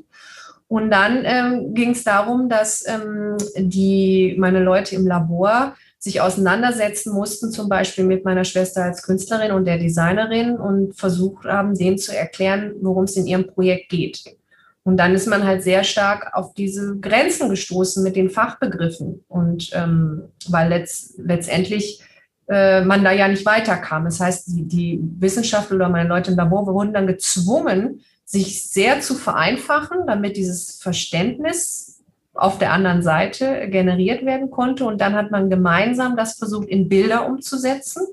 [0.67, 7.13] Und dann ähm, ging es darum, dass ähm, die, meine Leute im Labor sich auseinandersetzen
[7.13, 11.99] mussten, zum Beispiel mit meiner Schwester als Künstlerin und der Designerin und versucht haben, denen
[11.99, 14.37] zu erklären, worum es in ihrem Projekt geht.
[14.85, 19.23] Und dann ist man halt sehr stark auf diese Grenzen gestoßen mit den Fachbegriffen.
[19.29, 22.01] Und ähm, weil letzt, letztendlich
[22.49, 24.05] äh, man da ja nicht weiterkam.
[24.05, 29.01] Das heißt, die, die Wissenschaftler oder meine Leute im Labor wurden dann gezwungen, sich sehr
[29.01, 31.98] zu vereinfachen, damit dieses Verständnis
[32.39, 34.85] auf der anderen Seite generiert werden konnte.
[34.85, 38.07] Und dann hat man gemeinsam das versucht, in Bilder umzusetzen.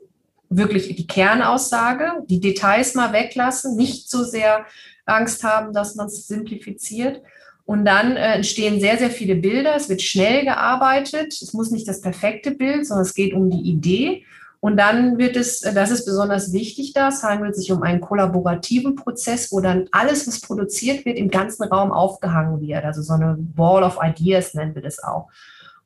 [0.50, 4.66] Wirklich die Kernaussage, die Details mal weglassen, nicht so sehr
[5.06, 7.22] Angst haben, dass man es simplifiziert.
[7.66, 9.76] Und dann äh, entstehen sehr, sehr viele Bilder.
[9.76, 11.34] Es wird schnell gearbeitet.
[11.34, 14.24] Es muss nicht das perfekte Bild, sondern es geht um die Idee.
[14.60, 19.52] Und dann wird es, das ist besonders wichtig, das handelt sich um einen kollaborativen Prozess,
[19.52, 22.84] wo dann alles, was produziert wird, im ganzen Raum aufgehangen wird.
[22.84, 25.30] Also so eine Wall of Ideas nennen wir das auch.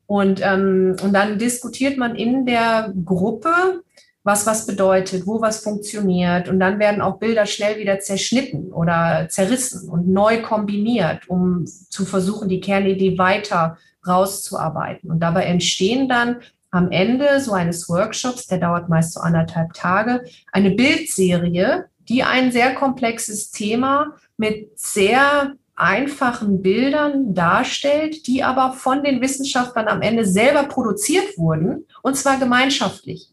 [0.07, 3.83] Und, ähm, und dann diskutiert man in der Gruppe,
[4.23, 6.49] was was bedeutet, wo was funktioniert.
[6.49, 12.05] Und dann werden auch Bilder schnell wieder zerschnitten oder zerrissen und neu kombiniert, um zu
[12.05, 13.77] versuchen, die Kernidee weiter
[14.07, 15.09] rauszuarbeiten.
[15.11, 16.37] Und dabei entstehen dann
[16.71, 22.51] am Ende so eines Workshops, der dauert meist so anderthalb Tage, eine Bildserie, die ein
[22.51, 30.25] sehr komplexes Thema mit sehr einfachen Bildern darstellt, die aber von den Wissenschaftlern am Ende
[30.25, 33.29] selber produziert wurden, und zwar gemeinschaftlich.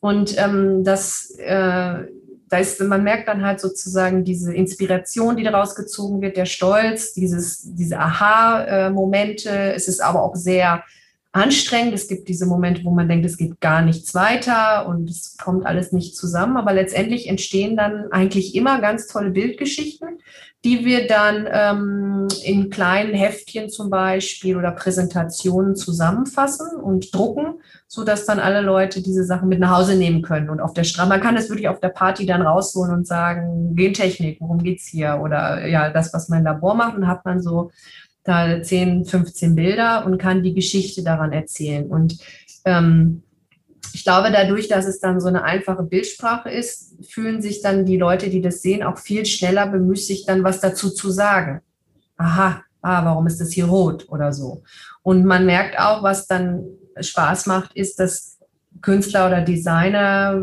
[0.00, 2.04] Und ähm, das, äh,
[2.48, 7.12] da ist, man merkt dann halt sozusagen diese Inspiration, die daraus gezogen wird, der Stolz,
[7.12, 9.50] dieses, diese Aha-Momente.
[9.74, 10.82] Es ist aber auch sehr
[11.38, 11.94] anstrengend.
[11.94, 15.64] Es gibt diese Momente, wo man denkt, es geht gar nichts weiter und es kommt
[15.64, 16.56] alles nicht zusammen.
[16.56, 20.18] Aber letztendlich entstehen dann eigentlich immer ganz tolle Bildgeschichten,
[20.64, 28.02] die wir dann ähm, in kleinen Heftchen zum Beispiel oder Präsentationen zusammenfassen und drucken, so
[28.02, 30.50] dass dann alle Leute diese Sachen mit nach Hause nehmen können.
[30.50, 33.76] Und auf der Straße, man kann es wirklich auf der Party dann rausholen und sagen,
[33.76, 35.20] Gentechnik, worum geht's hier?
[35.22, 37.70] Oder ja, das, was mein Labor macht, und hat man so
[38.28, 41.86] da 10, 15 Bilder und kann die Geschichte daran erzählen.
[41.86, 42.18] Und
[42.64, 43.22] ähm,
[43.92, 47.96] ich glaube, dadurch, dass es dann so eine einfache Bildsprache ist, fühlen sich dann die
[47.96, 51.62] Leute, die das sehen, auch viel schneller bemüßigt, dann was dazu zu sagen.
[52.16, 54.62] Aha, ah, warum ist das hier rot oder so?
[55.02, 56.64] Und man merkt auch, was dann
[57.00, 58.38] Spaß macht, ist, dass
[58.82, 60.42] Künstler oder Designer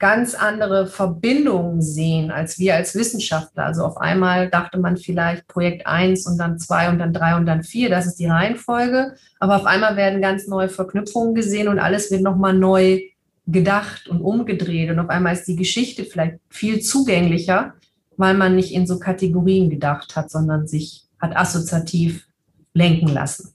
[0.00, 3.66] ganz andere Verbindungen sehen als wir als Wissenschaftler.
[3.66, 7.46] Also auf einmal dachte man vielleicht Projekt 1 und dann 2 und dann 3 und
[7.46, 9.14] dann 4, das ist die Reihenfolge.
[9.38, 13.02] Aber auf einmal werden ganz neue Verknüpfungen gesehen und alles wird nochmal neu
[13.46, 14.90] gedacht und umgedreht.
[14.90, 17.74] Und auf einmal ist die Geschichte vielleicht viel zugänglicher,
[18.16, 22.26] weil man nicht in so Kategorien gedacht hat, sondern sich hat assoziativ
[22.72, 23.52] lenken lassen.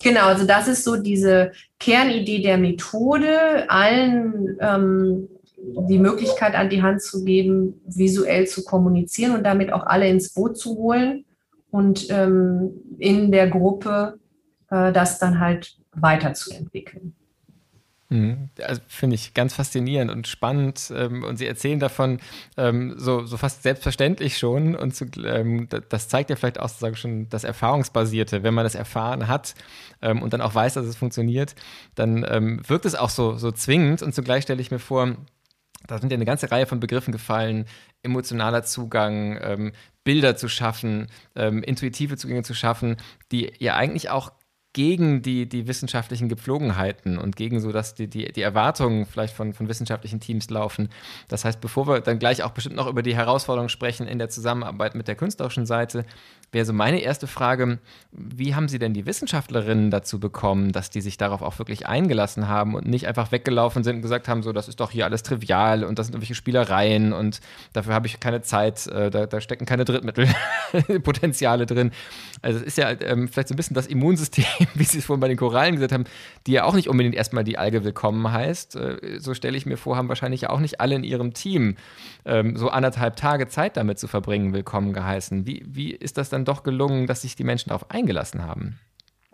[0.00, 5.28] Genau, also das ist so diese Kernidee der Methode, allen ähm,
[5.88, 10.32] die Möglichkeit an die Hand zu geben, visuell zu kommunizieren und damit auch alle ins
[10.32, 11.24] Boot zu holen
[11.70, 14.18] und ähm, in der Gruppe
[14.70, 17.14] äh, das dann halt weiterzuentwickeln.
[18.10, 18.48] Mhm.
[18.62, 20.90] Also, Finde ich ganz faszinierend und spannend.
[20.94, 22.20] Ähm, und Sie erzählen davon
[22.56, 24.74] ähm, so, so fast selbstverständlich schon.
[24.74, 28.42] Und zu, ähm, das zeigt ja vielleicht auch sozusagen schon das Erfahrungsbasierte.
[28.42, 29.54] Wenn man das erfahren hat
[30.00, 31.56] und dann auch weiß, dass es funktioniert,
[31.96, 32.22] dann
[32.68, 34.00] wirkt es auch so, so zwingend.
[34.00, 35.16] Und zugleich stelle ich mir vor,
[35.86, 37.66] da sind ja eine ganze Reihe von Begriffen gefallen,
[38.02, 39.72] emotionaler Zugang, ähm,
[40.04, 42.96] Bilder zu schaffen, ähm, intuitive Zugänge zu schaffen,
[43.30, 44.32] die ja eigentlich auch
[44.78, 49.52] gegen die, die wissenschaftlichen Gepflogenheiten und gegen so, dass die, die, die Erwartungen vielleicht von,
[49.52, 50.88] von wissenschaftlichen Teams laufen.
[51.26, 54.28] Das heißt, bevor wir dann gleich auch bestimmt noch über die Herausforderungen sprechen in der
[54.28, 56.04] Zusammenarbeit mit der künstlerischen Seite,
[56.52, 57.80] wäre so meine erste Frage,
[58.12, 62.46] wie haben Sie denn die Wissenschaftlerinnen dazu bekommen, dass die sich darauf auch wirklich eingelassen
[62.46, 65.24] haben und nicht einfach weggelaufen sind und gesagt haben, so, das ist doch hier alles
[65.24, 67.40] trivial und das sind irgendwelche Spielereien und
[67.72, 71.90] dafür habe ich keine Zeit, äh, da, da, stecken keine Drittmittelpotenziale drin.
[72.42, 75.20] Also es ist ja ähm, vielleicht so ein bisschen das Immunsystem, wie Sie es vorhin
[75.20, 76.04] bei den Korallen gesagt haben,
[76.46, 78.76] die ja auch nicht unbedingt erstmal die Alge willkommen heißt.
[78.76, 81.76] Äh, so stelle ich mir vor, haben wahrscheinlich auch nicht alle in ihrem Team
[82.24, 85.46] ähm, so anderthalb Tage Zeit damit zu verbringen, willkommen geheißen.
[85.46, 88.78] Wie, wie ist das dann doch gelungen, dass sich die Menschen darauf eingelassen haben?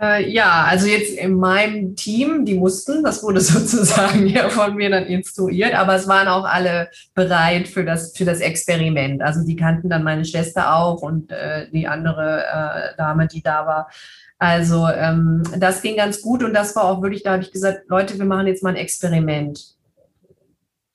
[0.04, 4.90] Äh, ja, also jetzt in meinem Team, die mussten, das wurde sozusagen ja von mir
[4.90, 9.22] dann instruiert, aber es waren auch alle bereit für das, für das Experiment.
[9.22, 13.66] Also die kannten dann meine Schwester auch und äh, die andere äh, Dame, die da
[13.66, 13.90] war.
[14.38, 17.84] Also ähm, das ging ganz gut und das war auch wirklich, da habe ich gesagt,
[17.88, 19.74] Leute, wir machen jetzt mal ein Experiment.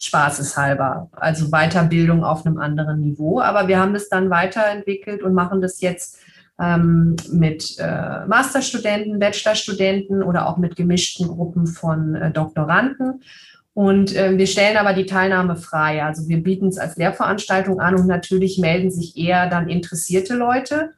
[0.02, 3.42] Spaßeshalber, also Weiterbildung auf einem anderen Niveau.
[3.42, 6.20] Aber wir haben das dann weiterentwickelt und machen das jetzt
[6.60, 13.22] ähm, mit äh, Masterstudenten, Bachelorstudenten oder auch mit gemischten Gruppen von äh, Doktoranden.
[13.74, 16.04] Und äh, wir stellen aber die Teilnahme frei.
[16.04, 20.92] Also wir bieten es als Lehrveranstaltung an und natürlich melden sich eher dann interessierte Leute.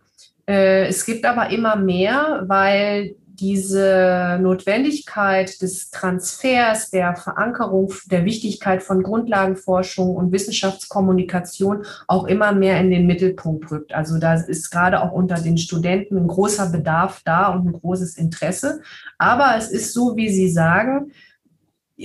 [0.47, 8.83] Äh, es gibt aber immer mehr, weil diese Notwendigkeit des Transfers, der Verankerung, der Wichtigkeit
[8.83, 13.93] von Grundlagenforschung und Wissenschaftskommunikation auch immer mehr in den Mittelpunkt rückt.
[13.93, 18.15] Also da ist gerade auch unter den Studenten ein großer Bedarf da und ein großes
[18.17, 18.81] Interesse.
[19.17, 21.11] Aber es ist so, wie Sie sagen,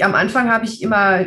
[0.01, 1.25] am Anfang habe ich immer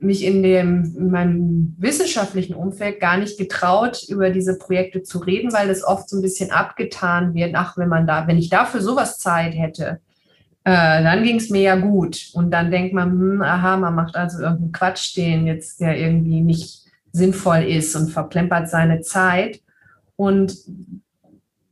[0.00, 5.52] mich in, dem, in meinem wissenschaftlichen Umfeld gar nicht getraut, über diese Projekte zu reden,
[5.52, 7.54] weil das oft so ein bisschen abgetan wird.
[7.54, 10.00] Ach, wenn man da, wenn ich dafür sowas Zeit hätte,
[10.64, 12.30] äh, dann ging es mir ja gut.
[12.34, 16.40] Und dann denkt man, hm, aha, man macht also irgendeinen Quatsch, den jetzt der irgendwie
[16.40, 19.60] nicht sinnvoll ist und verplempert seine Zeit.
[20.16, 20.54] Und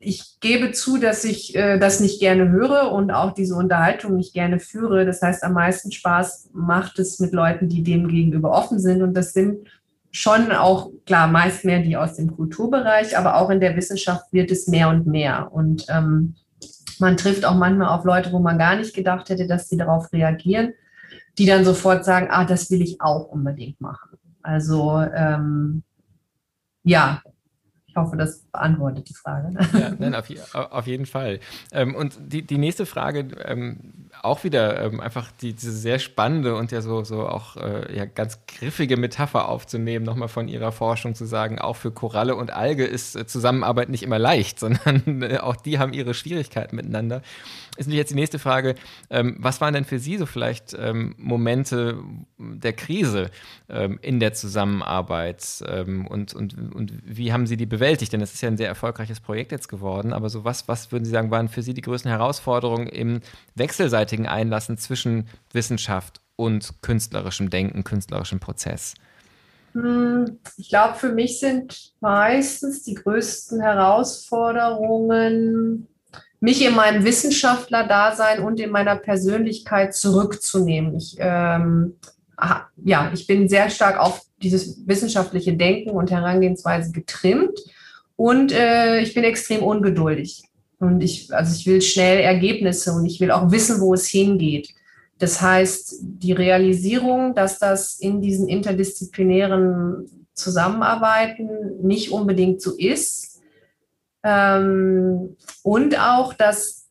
[0.00, 4.32] ich gebe zu, dass ich äh, das nicht gerne höre und auch diese Unterhaltung nicht
[4.32, 5.04] gerne führe.
[5.04, 9.02] Das heißt, am meisten Spaß macht es mit Leuten, die dem gegenüber offen sind.
[9.02, 9.66] Und das sind
[10.11, 14.50] schon auch, klar, meist mehr die aus dem Kulturbereich, aber auch in der Wissenschaft wird
[14.50, 15.52] es mehr und mehr.
[15.52, 16.34] Und ähm,
[16.98, 20.12] Man trifft auch manchmal auf Leute, wo man gar nicht gedacht hätte, dass sie darauf
[20.12, 20.74] reagieren,
[21.38, 24.18] die dann sofort sagen, ah, das will ich auch unbedingt machen.
[24.42, 25.82] Also ähm,
[26.82, 27.22] ja,
[27.98, 29.52] hoffe, das beantwortet die Frage.
[29.78, 31.40] Ja, nein, auf, auf jeden Fall.
[31.72, 36.56] Ähm, und die, die nächste Frage, ähm, auch wieder ähm, einfach die, diese sehr spannende
[36.56, 41.14] und ja so, so auch äh, ja, ganz griffige Metapher aufzunehmen, nochmal von Ihrer Forschung
[41.14, 45.38] zu sagen, auch für Koralle und Alge ist äh, Zusammenarbeit nicht immer leicht, sondern äh,
[45.38, 47.22] auch die haben ihre Schwierigkeiten miteinander.
[47.79, 48.75] Ist natürlich jetzt die nächste Frage,
[49.09, 52.03] ähm, was waren denn für Sie so vielleicht ähm, Momente
[52.37, 53.31] der Krise
[53.69, 58.12] ähm, in der Zusammenarbeit ähm, und, und, und wie haben Sie die bewältigt?
[58.12, 61.05] Denn es ist ja ein sehr erfolgreiches Projekt jetzt geworden, aber so was, was würden
[61.05, 63.21] Sie sagen, waren für Sie die größten Herausforderungen im
[63.55, 68.95] wechselseitigen Einlassen zwischen Wissenschaft und künstlerischem Denken, künstlerischem Prozess?
[69.75, 75.87] Hm, ich glaube, für mich sind meistens die größten Herausforderungen
[76.40, 80.96] mich in meinem Wissenschaftler-Dasein und in meiner Persönlichkeit zurückzunehmen.
[80.96, 81.96] Ich, ähm,
[82.85, 87.59] ja, ich bin sehr stark auf dieses wissenschaftliche Denken und Herangehensweise getrimmt
[88.16, 90.44] und äh, ich bin extrem ungeduldig.
[90.81, 94.68] Und ich, also ich will schnell Ergebnisse und ich will auch wissen, wo es hingeht.
[95.18, 101.48] Das heißt, die Realisierung, dass das in diesen interdisziplinären Zusammenarbeiten
[101.83, 103.28] nicht unbedingt so ist,
[104.22, 106.88] ähm, und auch, dass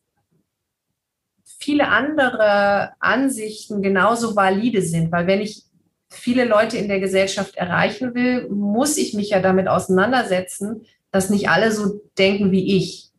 [1.58, 5.64] viele andere Ansichten genauso valide sind, weil wenn ich
[6.10, 11.48] viele Leute in der Gesellschaft erreichen will, muss ich mich ja damit auseinandersetzen, dass nicht
[11.48, 13.10] alle so denken wie ich.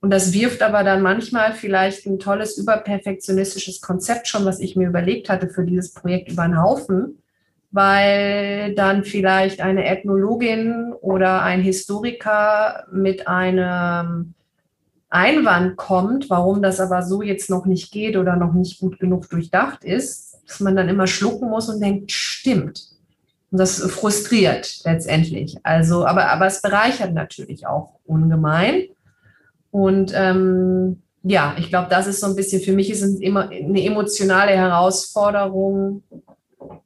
[0.00, 4.88] Und das wirft aber dann manchmal vielleicht ein tolles überperfektionistisches Konzept schon, was ich mir
[4.88, 7.22] überlegt hatte für dieses Projekt über den Haufen
[7.74, 14.34] weil dann vielleicht eine Ethnologin oder ein Historiker mit einem
[15.10, 19.28] Einwand kommt, warum das aber so jetzt noch nicht geht oder noch nicht gut genug
[19.28, 22.90] durchdacht ist, dass man dann immer schlucken muss und denkt, stimmt.
[23.50, 25.56] Und das frustriert letztendlich.
[25.64, 28.84] Also, aber, aber es bereichert natürlich auch ungemein.
[29.72, 33.48] Und ähm, ja, ich glaube, das ist so ein bisschen, für mich ist es immer
[33.48, 36.04] eine emotionale Herausforderung,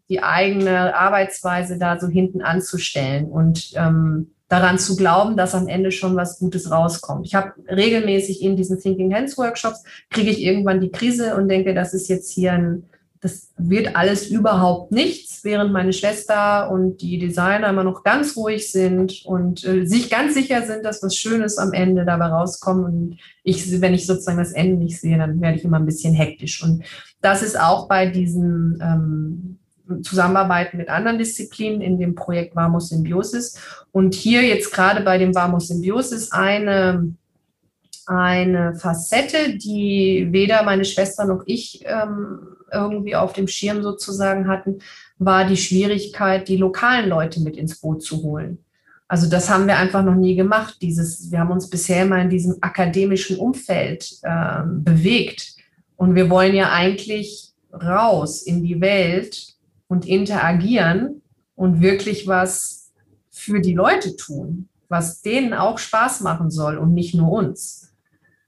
[0.09, 5.93] die eigene Arbeitsweise da so hinten anzustellen und ähm, daran zu glauben, dass am Ende
[5.93, 7.27] schon was Gutes rauskommt.
[7.27, 11.75] Ich habe regelmäßig in diesen Thinking Hands Workshops, kriege ich irgendwann die Krise und denke,
[11.75, 12.85] das ist jetzt hier ein,
[13.21, 18.71] das wird alles überhaupt nichts, während meine Schwester und die Designer immer noch ganz ruhig
[18.73, 22.85] sind und äh, sich ganz sicher sind, dass was Schönes am Ende dabei rauskommt.
[22.87, 26.15] Und ich, wenn ich sozusagen das Ende nicht sehe, dann werde ich immer ein bisschen
[26.15, 26.63] hektisch.
[26.63, 26.85] Und
[27.21, 29.58] das ist auch bei diesen ähm,
[30.03, 33.59] Zusammenarbeiten mit anderen Disziplinen in dem Projekt Vamos Symbiosis.
[33.93, 37.15] Und hier jetzt gerade bei dem Vamos Symbiosis eine,
[38.07, 42.41] eine Facette, die weder meine Schwester noch ich ähm,
[42.73, 44.79] irgendwie auf dem Schirm sozusagen hatten,
[45.19, 48.59] war die Schwierigkeit, die lokalen Leute mit ins Boot zu holen.
[49.09, 50.77] Also das haben wir einfach noch nie gemacht.
[50.83, 55.55] Dieses, wir haben uns bisher immer in diesem akademischen Umfeld äh, bewegt.
[55.97, 59.58] Und wir wollen ja eigentlich raus in die Welt
[59.89, 61.23] und interagieren
[61.55, 62.93] und wirklich was
[63.31, 67.95] für die Leute tun, was denen auch Spaß machen soll und nicht nur uns.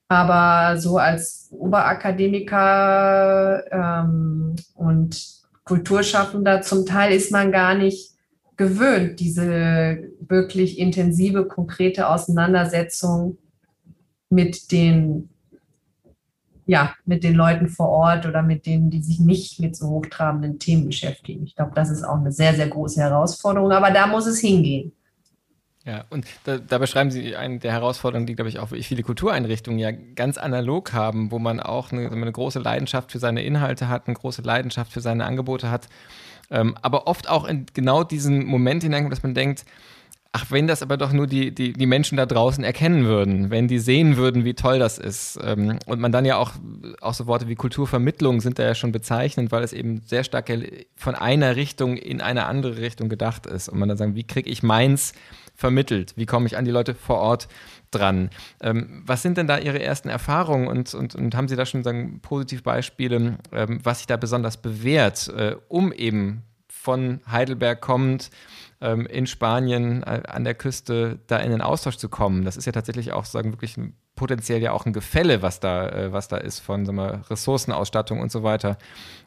[0.08, 8.14] Aber so als Oberakademiker ähm, und Kulturschaffender zum Teil ist man gar nicht
[8.56, 13.36] gewöhnt, diese wirklich intensive, konkrete Auseinandersetzung
[14.28, 15.30] mit den
[16.70, 20.60] ja, mit den Leuten vor Ort oder mit denen, die sich nicht mit so hochtrabenden
[20.60, 21.42] Themen beschäftigen.
[21.42, 24.92] Ich glaube, das ist auch eine sehr, sehr große Herausforderung, aber da muss es hingehen.
[25.84, 29.80] Ja, und da, da, beschreiben Sie eine der Herausforderungen, die, glaube ich, auch viele Kultureinrichtungen
[29.80, 34.06] ja ganz analog haben, wo man auch eine, eine große Leidenschaft für seine Inhalte hat,
[34.06, 35.88] eine große Leidenschaft für seine Angebote hat,
[36.52, 39.64] ähm, aber oft auch in genau diesen Moment hineinkommt, dass man denkt,
[40.32, 43.66] Ach, wenn das aber doch nur die, die, die Menschen da draußen erkennen würden, wenn
[43.66, 45.40] die sehen würden, wie toll das ist.
[45.42, 46.52] Ähm, und man dann ja auch,
[47.00, 50.52] auch so Worte wie Kulturvermittlung sind da ja schon bezeichnend, weil es eben sehr stark
[50.94, 53.68] von einer Richtung in eine andere Richtung gedacht ist.
[53.68, 55.14] Und man dann sagen, wie kriege ich meins
[55.56, 56.12] vermittelt?
[56.14, 57.48] Wie komme ich an die Leute vor Ort
[57.90, 58.30] dran?
[58.62, 61.82] Ähm, was sind denn da Ihre ersten Erfahrungen und, und, und haben Sie da schon
[61.82, 66.44] sagen, Positivbeispiele, ähm, was sich da besonders bewährt, äh, um eben
[66.80, 68.30] von Heidelberg kommend
[68.80, 72.44] ähm, in Spanien äh, an der Küste da in den Austausch zu kommen.
[72.44, 75.88] Das ist ja tatsächlich auch sagen wirklich ein, potenziell ja auch ein Gefälle, was da,
[75.88, 78.78] äh, was da ist von sagen wir, Ressourcenausstattung und so weiter,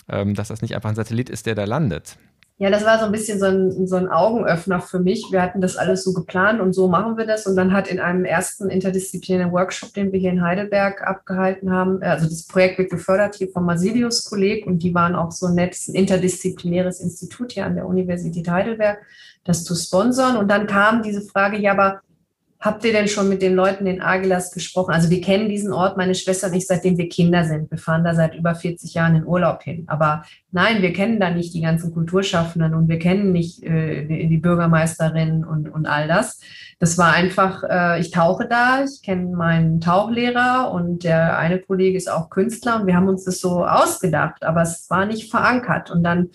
[0.10, 2.18] ähm, dass das nicht einfach ein Satellit ist, der da landet.
[2.64, 5.28] Ja, das war so ein bisschen so ein, so ein Augenöffner für mich.
[5.32, 7.46] Wir hatten das alles so geplant und so machen wir das.
[7.46, 12.02] Und dann hat in einem ersten interdisziplinären Workshop, den wir hier in Heidelberg abgehalten haben,
[12.02, 15.76] also das Projekt wird gefördert hier vom Masilius Kolleg und die waren auch so nett,
[15.90, 19.00] ein interdisziplinäres Institut hier an der Universität Heidelberg,
[19.44, 20.38] das zu sponsern.
[20.38, 22.00] Und dann kam diese Frage, ja, aber
[22.64, 24.94] Habt ihr denn schon mit den Leuten in Agilas gesprochen?
[24.94, 27.70] Also wir kennen diesen Ort, meine Schwester und ich, seitdem wir Kinder sind.
[27.70, 29.84] Wir fahren da seit über 40 Jahren in Urlaub hin.
[29.88, 34.38] Aber nein, wir kennen da nicht die ganzen Kulturschaffenden und wir kennen nicht äh, die,
[34.38, 36.40] Bürgermeisterin und, und all das.
[36.80, 41.98] Das war einfach, äh, ich tauche da, ich kenne meinen Tauchlehrer und der eine Kollege
[41.98, 45.92] ist auch Künstler und wir haben uns das so ausgedacht, aber es war nicht verankert.
[45.92, 46.30] Und dann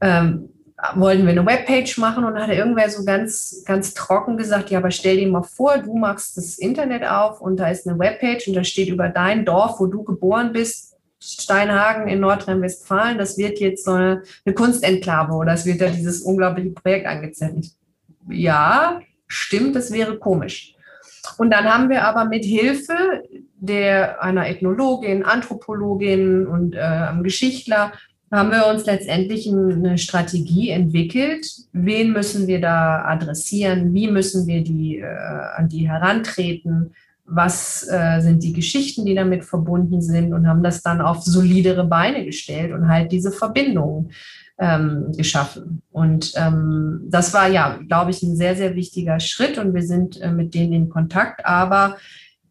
[0.00, 0.50] ähm,
[0.94, 4.90] wollten wir eine Webpage machen und hat irgendwer so ganz, ganz trocken gesagt, ja, aber
[4.90, 8.54] stell dir mal vor, du machst das Internet auf und da ist eine Webpage und
[8.54, 13.86] da steht über dein Dorf, wo du geboren bist, Steinhagen in Nordrhein-Westfalen, das wird jetzt
[13.86, 17.70] so eine, eine Kunstenklave oder es wird da dieses unglaubliche Projekt angezettelt.
[18.28, 20.74] Ja, stimmt, das wäre komisch.
[21.38, 23.24] Und dann haben wir aber mit Hilfe
[23.58, 27.92] der einer Ethnologin, Anthropologin und äh, einem Geschichtler
[28.30, 31.46] haben wir uns letztendlich eine Strategie entwickelt.
[31.72, 33.94] Wen müssen wir da adressieren?
[33.94, 35.06] Wie müssen wir die, äh,
[35.56, 36.92] an die herantreten?
[37.24, 40.32] Was äh, sind die Geschichten, die damit verbunden sind?
[40.32, 44.10] Und haben das dann auf solidere Beine gestellt und halt diese Verbindungen
[44.58, 45.82] ähm, geschaffen.
[45.92, 49.58] Und ähm, das war ja, glaube ich, ein sehr, sehr wichtiger Schritt.
[49.58, 51.44] Und wir sind äh, mit denen in Kontakt.
[51.46, 51.96] Aber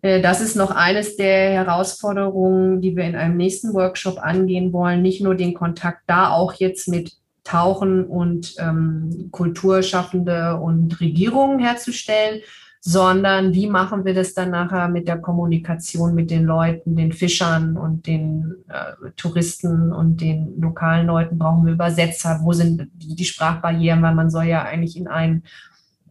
[0.05, 5.01] das ist noch eines der Herausforderungen, die wir in einem nächsten Workshop angehen wollen.
[5.01, 12.41] Nicht nur den Kontakt da, auch jetzt mit Tauchen und ähm, Kulturschaffende und Regierungen herzustellen,
[12.81, 17.75] sondern wie machen wir das dann nachher mit der Kommunikation mit den Leuten, den Fischern
[17.75, 21.39] und den äh, Touristen und den lokalen Leuten?
[21.39, 22.41] Brauchen wir Übersetzer?
[22.43, 24.03] Wo sind die Sprachbarrieren?
[24.03, 25.43] Weil man soll ja eigentlich in einen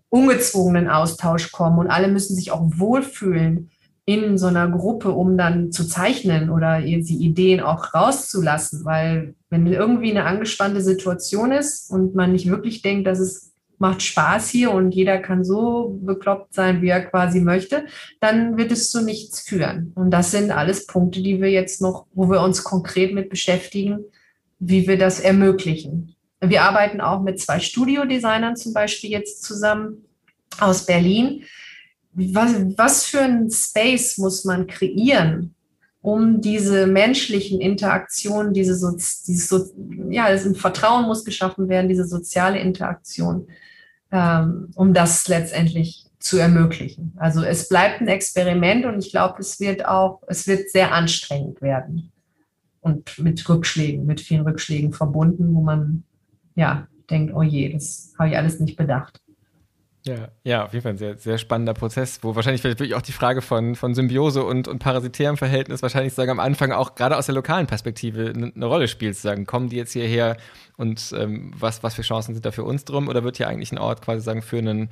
[0.09, 3.71] ungezwungenen Austausch kommen und alle müssen sich auch wohlfühlen
[4.07, 8.85] in so einer Gruppe, um dann zu zeichnen oder die Ideen auch rauszulassen.
[8.85, 14.03] Weil wenn irgendwie eine angespannte Situation ist und man nicht wirklich denkt, dass es macht
[14.03, 17.87] Spaß hier und jeder kann so bekloppt sein, wie er quasi möchte,
[18.21, 19.93] dann wird es zu nichts führen.
[19.95, 24.05] Und das sind alles Punkte, die wir jetzt noch, wo wir uns konkret mit beschäftigen,
[24.59, 26.15] wie wir das ermöglichen.
[26.41, 30.05] Wir arbeiten auch mit zwei Studiodesignern zum Beispiel jetzt zusammen
[30.61, 31.45] aus Berlin,
[32.15, 35.55] was, was für ein Space muss man kreieren,
[36.01, 39.65] um diese menschlichen Interaktionen, diese, so, dieses so,
[40.11, 43.49] ja, ein Vertrauen muss geschaffen werden, diese soziale Interaktion,
[44.13, 47.13] ähm, um das letztendlich zu ermöglichen.
[47.17, 51.61] Also es bleibt ein Experiment und ich glaube, es wird auch, es wird sehr anstrengend
[51.61, 52.13] werden
[52.81, 56.05] und mit Rückschlägen, mit vielen Rückschlägen verbunden, wo man
[56.55, 59.21] ja denkt, oh je, das habe ich alles nicht bedacht.
[60.07, 63.01] Ja, ja, auf jeden Fall ein sehr, sehr spannender Prozess, wo wahrscheinlich vielleicht wirklich auch
[63.01, 67.17] die Frage von, von Symbiose und, und parasitärem Verhältnis wahrscheinlich sagen am Anfang auch gerade
[67.17, 70.37] aus der lokalen Perspektive eine, eine Rolle spielt, zu sagen, kommen die jetzt hierher
[70.77, 73.73] und ähm, was, was für Chancen sind da für uns drum oder wird hier eigentlich
[73.73, 74.91] ein Ort quasi sagen für ein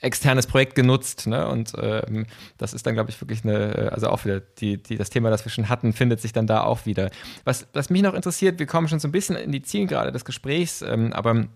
[0.00, 1.48] externes Projekt genutzt, ne?
[1.48, 2.26] Und ähm,
[2.58, 5.44] das ist dann, glaube ich, wirklich eine, also auch wieder die, die, das Thema, das
[5.44, 7.10] wir schon hatten, findet sich dann da auch wieder.
[7.44, 10.24] Was, was mich noch interessiert, wir kommen schon so ein bisschen in die Zielgerade des
[10.24, 11.46] Gesprächs, ähm, aber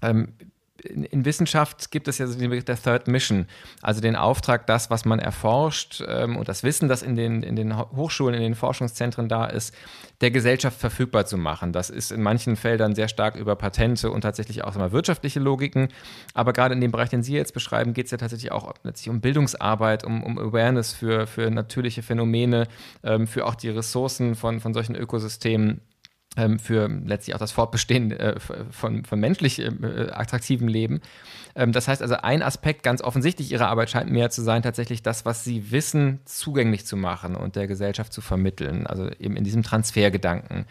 [0.00, 0.32] ähm,
[0.82, 3.46] in, in, Wissenschaft gibt es ja so den Begriff der Third Mission,
[3.82, 7.56] also den Auftrag, das, was man erforscht ähm, und das Wissen, das in den, in
[7.56, 9.74] den Hochschulen, in den Forschungszentren da ist,
[10.20, 11.72] der Gesellschaft verfügbar zu machen.
[11.72, 15.88] Das ist in manchen Feldern sehr stark über Patente und tatsächlich auch mal wirtschaftliche Logiken.
[16.34, 19.10] Aber gerade in dem Bereich, den Sie jetzt beschreiben, geht es ja tatsächlich auch letztlich
[19.10, 22.68] um Bildungsarbeit, um, um Awareness für, für natürliche Phänomene,
[23.02, 25.80] ähm, für auch die Ressourcen von, von solchen Ökosystemen
[26.58, 28.38] für letztlich auch das Fortbestehen äh,
[28.70, 29.70] von, von menschlich äh,
[30.12, 31.00] attraktivem Leben.
[31.56, 35.02] Ähm, das heißt also, ein Aspekt ganz offensichtlich Ihrer Arbeit scheint mehr zu sein, tatsächlich
[35.02, 39.44] das, was Sie wissen, zugänglich zu machen und der Gesellschaft zu vermitteln, also eben in
[39.44, 40.66] diesem Transfergedanken.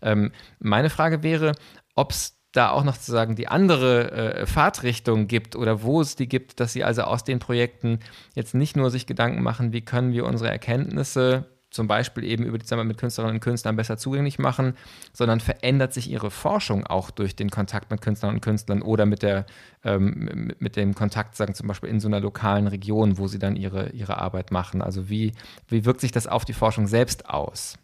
[0.00, 1.52] Ähm, meine Frage wäre,
[1.94, 6.16] ob es da auch noch zu sagen die andere äh, Fahrtrichtung gibt oder wo es
[6.16, 8.00] die gibt, dass sie also aus den Projekten
[8.34, 12.58] jetzt nicht nur sich Gedanken machen, wie können wir unsere Erkenntnisse zum Beispiel eben über
[12.58, 14.74] die Zusammenarbeit mit Künstlerinnen und Künstlern besser zugänglich machen,
[15.12, 19.22] sondern verändert sich ihre Forschung auch durch den Kontakt mit Künstlern und Künstlern oder mit,
[19.22, 19.46] der,
[19.84, 23.56] ähm, mit dem Kontakt, sagen zum Beispiel in so einer lokalen Region, wo sie dann
[23.56, 24.82] ihre, ihre Arbeit machen.
[24.82, 25.32] Also wie,
[25.68, 27.74] wie wirkt sich das auf die Forschung selbst aus?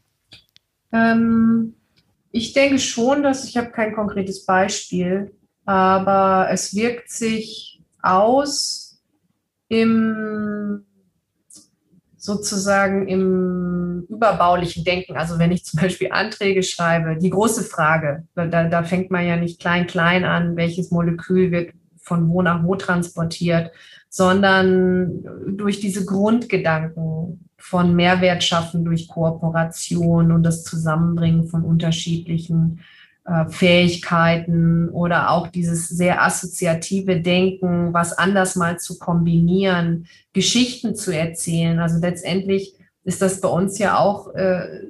[0.93, 1.75] Ähm,
[2.33, 5.33] ich denke schon, dass ich habe kein konkretes Beispiel,
[5.65, 9.01] aber es wirkt sich aus
[9.69, 10.86] im
[12.27, 15.17] sozusagen im überbaulichen Denken.
[15.17, 19.37] Also wenn ich zum Beispiel Anträge schreibe, die große Frage, da, da fängt man ja
[19.37, 23.71] nicht klein, klein an, welches Molekül wird von wo nach wo transportiert,
[24.09, 25.25] sondern
[25.57, 32.81] durch diese Grundgedanken von Mehrwert schaffen durch Kooperation und das Zusammenbringen von unterschiedlichen
[33.49, 41.81] Fähigkeiten oder auch dieses sehr assoziative Denken, was anders mal zu kombinieren, Geschichten zu erzählen.
[41.81, 44.81] Also letztendlich ist das bei uns ja auch äh,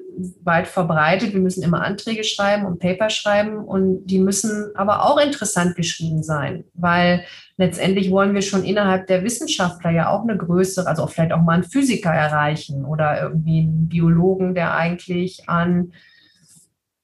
[0.43, 1.35] weit verbreitet.
[1.35, 6.23] Wir müssen immer Anträge schreiben und Paper schreiben und die müssen aber auch interessant geschrieben
[6.23, 7.25] sein, weil
[7.57, 11.55] letztendlich wollen wir schon innerhalb der Wissenschaftler ja auch eine größere, also vielleicht auch mal
[11.55, 15.93] einen Physiker erreichen oder irgendwie einen Biologen, der eigentlich an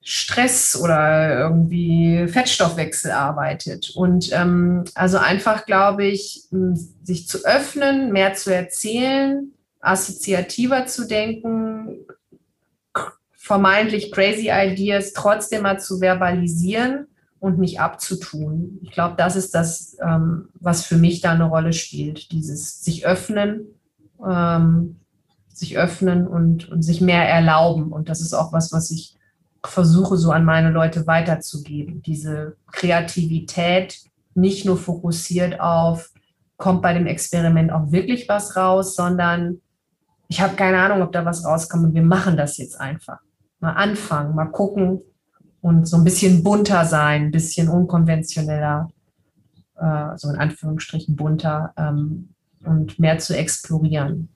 [0.05, 3.91] Stress oder irgendwie Fettstoffwechsel arbeitet.
[3.95, 6.43] Und ähm, also einfach, glaube ich,
[7.03, 12.05] sich zu öffnen, mehr zu erzählen, assoziativer zu denken,
[13.31, 17.07] vermeintlich crazy Ideas trotzdem mal zu verbalisieren
[17.39, 18.79] und nicht abzutun.
[18.81, 22.31] Ich glaube, das ist das, ähm, was für mich da eine Rolle spielt.
[22.31, 23.67] Dieses sich öffnen,
[24.25, 24.97] ähm,
[25.47, 27.91] sich öffnen und, und sich mehr erlauben.
[27.91, 29.15] Und das ist auch was, was ich
[29.65, 32.01] versuche so an meine Leute weiterzugeben.
[32.01, 33.99] Diese Kreativität
[34.35, 36.11] nicht nur fokussiert auf,
[36.57, 39.61] kommt bei dem Experiment auch wirklich was raus, sondern
[40.27, 43.19] ich habe keine Ahnung, ob da was rauskommt und wir machen das jetzt einfach.
[43.59, 45.01] Mal anfangen, mal gucken
[45.61, 48.89] und so ein bisschen bunter sein, ein bisschen unkonventioneller,
[49.75, 52.29] äh, so in Anführungsstrichen bunter ähm,
[52.65, 54.29] und mehr zu explorieren.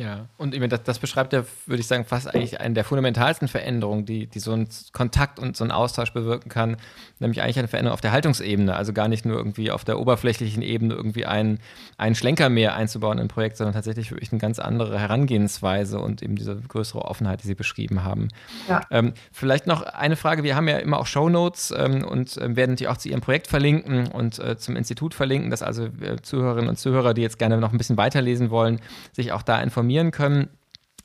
[0.00, 4.06] Ja, und das, das beschreibt ja, würde ich sagen, fast eigentlich eine der fundamentalsten Veränderungen,
[4.06, 6.78] die, die so ein Kontakt und so ein Austausch bewirken kann,
[7.18, 10.62] nämlich eigentlich eine Veränderung auf der Haltungsebene, also gar nicht nur irgendwie auf der oberflächlichen
[10.62, 11.58] Ebene irgendwie einen,
[11.98, 16.34] einen Schlenker mehr einzubauen im Projekt, sondern tatsächlich wirklich eine ganz andere Herangehensweise und eben
[16.34, 18.28] diese größere Offenheit, die Sie beschrieben haben.
[18.70, 18.80] Ja.
[18.90, 22.74] Ähm, vielleicht noch eine Frage, wir haben ja immer auch Shownotes ähm, und äh, werden
[22.76, 26.70] die auch zu Ihrem Projekt verlinken und äh, zum Institut verlinken, dass also äh, Zuhörerinnen
[26.70, 28.80] und Zuhörer, die jetzt gerne noch ein bisschen weiterlesen wollen,
[29.12, 30.48] sich auch da informieren informieren können.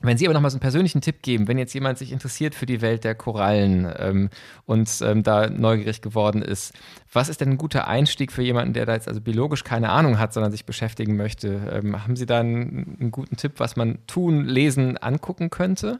[0.02, 2.54] Wenn Sie aber noch mal so einen persönlichen Tipp geben, wenn jetzt jemand sich interessiert
[2.54, 4.28] für die Welt der Korallen ähm,
[4.66, 6.74] und ähm, da neugierig geworden ist,
[7.10, 10.18] was ist denn ein guter Einstieg für jemanden, der da jetzt also biologisch keine Ahnung
[10.18, 11.48] hat, sondern sich beschäftigen möchte?
[11.72, 15.96] Ähm, haben Sie da einen, einen, guten Tipp, was man tun, lesen, angucken könnte?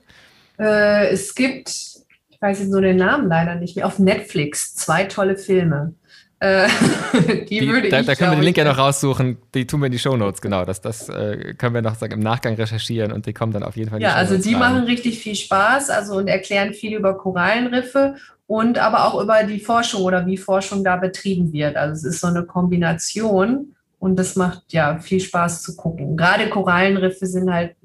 [0.59, 5.05] Äh, es gibt, ich weiß jetzt nur den Namen leider nicht mehr, auf Netflix zwei
[5.05, 5.95] tolle Filme.
[6.39, 6.69] Äh,
[7.49, 8.07] die, die, würde da, ich.
[8.07, 9.39] Da können wir den Link ja noch raussuchen.
[9.55, 10.65] Die tun wir in die Shownotes, genau.
[10.65, 13.77] Das, das äh, können wir noch sagen, im Nachgang recherchieren und die kommen dann auf
[13.77, 14.61] jeden Fall in die Ja, also die rein.
[14.61, 18.17] machen richtig viel Spaß also und erklären viel über Korallenriffe
[18.47, 21.77] und aber auch über die Forschung oder wie Forschung da betrieben wird.
[21.77, 26.17] Also es ist so eine Kombination und das macht ja viel Spaß zu gucken.
[26.17, 27.77] Gerade Korallenriffe sind halt,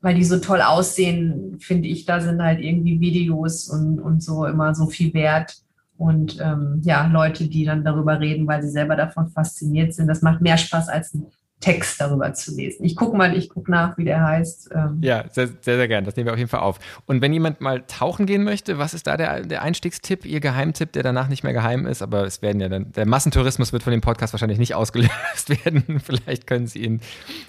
[0.00, 4.46] weil die so toll aussehen, finde ich, da sind halt irgendwie Videos und, und so
[4.46, 5.58] immer so viel wert
[6.00, 10.06] und ähm, ja, Leute, die dann darüber reden, weil sie selber davon fasziniert sind.
[10.06, 11.26] Das macht mehr Spaß als ein
[11.60, 12.86] Text darüber zu lesen.
[12.86, 14.70] Ich gucke mal, ich gucke nach, wie der heißt.
[14.74, 15.00] Ähm.
[15.02, 16.06] Ja, sehr, sehr, sehr gern.
[16.06, 16.78] Das nehmen wir auf jeden Fall auf.
[17.04, 20.92] Und wenn jemand mal tauchen gehen möchte, was ist da der, der Einstiegstipp, Ihr Geheimtipp,
[20.92, 22.00] der danach nicht mehr geheim ist?
[22.00, 26.00] Aber es werden ja dann, der Massentourismus wird von dem Podcast wahrscheinlich nicht ausgelöst werden.
[26.02, 27.02] Vielleicht können Sie ihn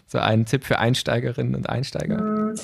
[0.08, 2.18] so einen Tipp für Einsteigerinnen und Einsteiger.
[2.18, 2.56] Hm,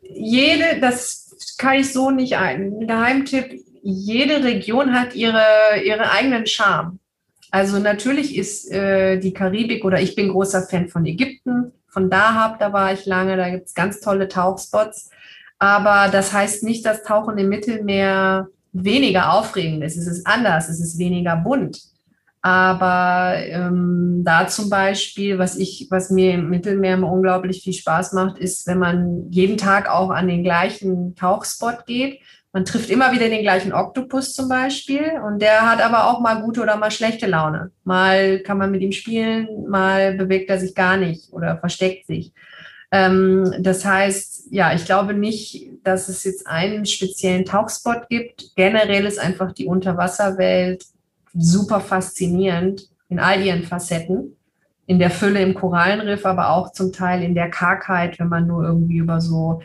[0.00, 2.86] jede, das kann ich so nicht ein.
[2.86, 5.44] Geheimtipp, jede Region hat ihre,
[5.84, 6.98] ihre eigenen Charme.
[7.50, 12.58] Also natürlich ist äh, die Karibik oder ich bin großer Fan von Ägypten, von Dahab,
[12.58, 15.10] da war ich lange, da gibt es ganz tolle Tauchspots.
[15.58, 19.96] Aber das heißt nicht, dass Tauchen im Mittelmeer weniger aufregend ist.
[19.96, 21.80] Es ist anders, es ist weniger bunt.
[22.40, 28.38] Aber ähm, da zum Beispiel, was ich, was mir im Mittelmeer unglaublich viel Spaß macht,
[28.38, 32.20] ist, wenn man jeden Tag auch an den gleichen Tauchspot geht
[32.54, 36.40] man trifft immer wieder den gleichen Oktopus zum Beispiel und der hat aber auch mal
[36.40, 37.72] gute oder mal schlechte Laune.
[37.82, 42.32] Mal kann man mit ihm spielen, mal bewegt er sich gar nicht oder versteckt sich.
[42.92, 48.54] Ähm, das heißt, ja, ich glaube nicht, dass es jetzt einen speziellen Tauchspot gibt.
[48.54, 50.84] Generell ist einfach die Unterwasserwelt
[51.34, 54.36] super faszinierend in all ihren Facetten.
[54.86, 58.62] In der Fülle im Korallenriff, aber auch zum Teil in der Kargheit, wenn man nur
[58.62, 59.60] irgendwie über so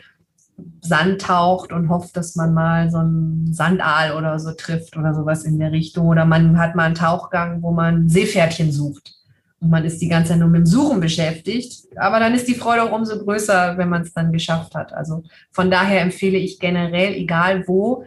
[0.80, 5.44] Sand taucht und hofft, dass man mal so einen Sandaal oder so trifft oder sowas
[5.44, 6.08] in der Richtung.
[6.08, 9.14] Oder man hat mal einen Tauchgang, wo man Seepferdchen sucht.
[9.60, 11.86] Und man ist die ganze Zeit nur mit dem Suchen beschäftigt.
[11.96, 14.92] Aber dann ist die Freude auch umso größer, wenn man es dann geschafft hat.
[14.92, 18.04] Also von daher empfehle ich generell, egal wo,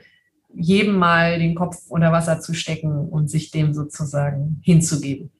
[0.55, 5.31] jedem mal den Kopf unter Wasser zu stecken und sich dem sozusagen hinzugeben.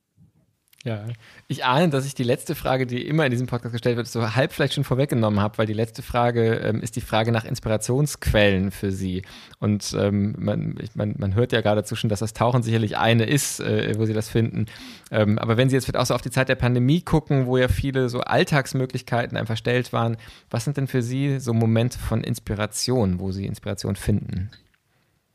[0.85, 1.05] Ja,
[1.47, 4.35] ich ahne, dass ich die letzte Frage, die immer in diesem Podcast gestellt wird, so
[4.35, 8.69] halb vielleicht schon vorweggenommen habe, weil die letzte Frage ähm, ist die Frage nach Inspirationsquellen
[8.69, 9.21] für Sie.
[9.59, 13.23] Und ähm, man, ich, man, man hört ja geradezu schon, dass das Tauchen sicherlich eine
[13.23, 14.65] ist, äh, wo Sie das finden.
[15.09, 17.55] Ähm, aber wenn Sie jetzt vielleicht auch so auf die Zeit der Pandemie gucken, wo
[17.55, 20.17] ja viele so Alltagsmöglichkeiten einfach stellt waren,
[20.49, 24.51] was sind denn für Sie so Momente von Inspiration, wo Sie Inspiration finden?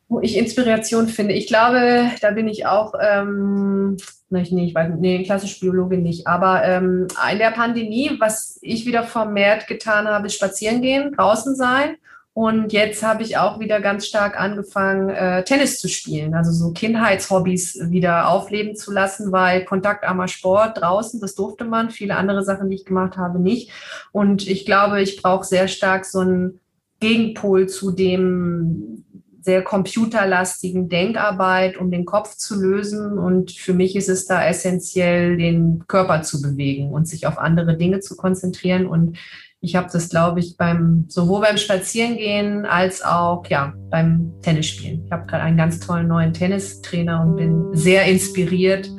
[0.09, 1.35] Wo ich Inspiration finde.
[1.35, 3.97] Ich glaube, da bin ich auch, ähm,
[4.31, 8.87] nicht, nee, ich weiß, nee, klassische Biologin nicht, aber ähm, in der Pandemie, was ich
[8.87, 11.97] wieder vermehrt getan habe, ist spazieren gehen, draußen sein.
[12.33, 16.73] Und jetzt habe ich auch wieder ganz stark angefangen, äh, Tennis zu spielen, also so
[16.73, 22.71] Kindheitshobbys wieder aufleben zu lassen, weil kontaktarmer Sport draußen, das durfte man, viele andere Sachen,
[22.71, 23.73] die ich gemacht habe, nicht.
[24.13, 26.61] Und ich glaube, ich brauche sehr stark so einen
[27.01, 29.05] Gegenpol zu dem
[29.49, 33.19] sehr computerlastigen Denkarbeit, um den Kopf zu lösen.
[33.19, 37.75] Und für mich ist es da essentiell, den Körper zu bewegen und sich auf andere
[37.75, 38.87] Dinge zu konzentrieren.
[38.87, 39.17] Und
[39.63, 45.07] ich habe das, glaube ich, beim sowohl beim Spazierengehen als auch ja beim Tennisspielen.
[45.07, 48.91] Ich habe gerade einen ganz tollen neuen Tennistrainer und bin sehr inspiriert,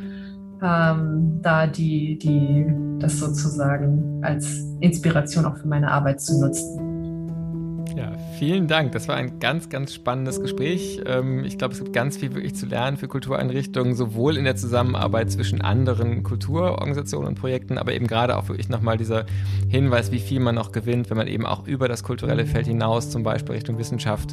[0.63, 2.65] ähm, da die, die
[2.97, 6.89] das sozusagen als Inspiration auch für meine Arbeit zu nutzen.
[8.39, 8.93] Vielen Dank.
[8.93, 11.01] Das war ein ganz, ganz spannendes Gespräch.
[11.05, 14.55] Ähm, ich glaube, es gibt ganz viel wirklich zu lernen für Kultureinrichtungen, sowohl in der
[14.55, 19.25] Zusammenarbeit zwischen anderen Kulturorganisationen und Projekten, aber eben gerade auch wirklich nochmal dieser
[19.67, 23.09] Hinweis, wie viel man noch gewinnt, wenn man eben auch über das kulturelle Feld hinaus,
[23.09, 24.29] zum Beispiel Richtung Wissenschaft,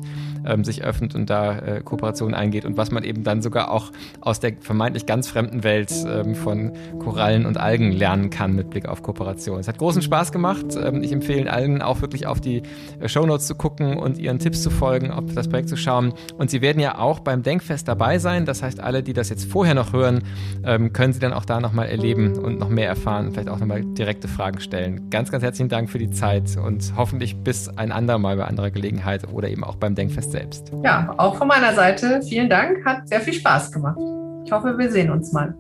[0.47, 3.91] ähm, sich öffnet und da äh, Kooperationen eingeht und was man eben dann sogar auch
[4.21, 8.87] aus der vermeintlich ganz fremden Welt ähm, von Korallen und Algen lernen kann mit Blick
[8.87, 9.59] auf Kooperation.
[9.59, 10.67] Es hat großen Spaß gemacht.
[11.03, 12.63] Ich empfehle allen auch wirklich auf die
[13.01, 16.15] äh, Shownotes zu gucken und ihren Tipps zu folgen, auf das Projekt zu schauen.
[16.37, 18.47] Und Sie werden ja auch beim Denkfest dabei sein.
[18.47, 20.23] Das heißt, alle, die das jetzt vorher noch hören,
[20.65, 23.59] ähm, können Sie dann auch da nochmal erleben und noch mehr erfahren und vielleicht auch
[23.59, 25.11] nochmal direkte Fragen stellen.
[25.11, 29.33] Ganz, ganz herzlichen Dank für die Zeit und hoffentlich bis ein andermal bei anderer Gelegenheit
[29.33, 30.73] oder eben auch beim Denkfest selbst.
[30.85, 32.85] Ja, auch von meiner Seite vielen Dank.
[32.85, 33.99] Hat sehr viel Spaß gemacht.
[34.45, 35.55] Ich hoffe, wir sehen uns mal.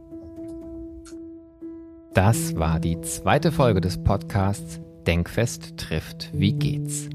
[2.15, 6.31] Das war die zweite Folge des Podcasts Denkfest trifft.
[6.33, 7.09] Wie geht's?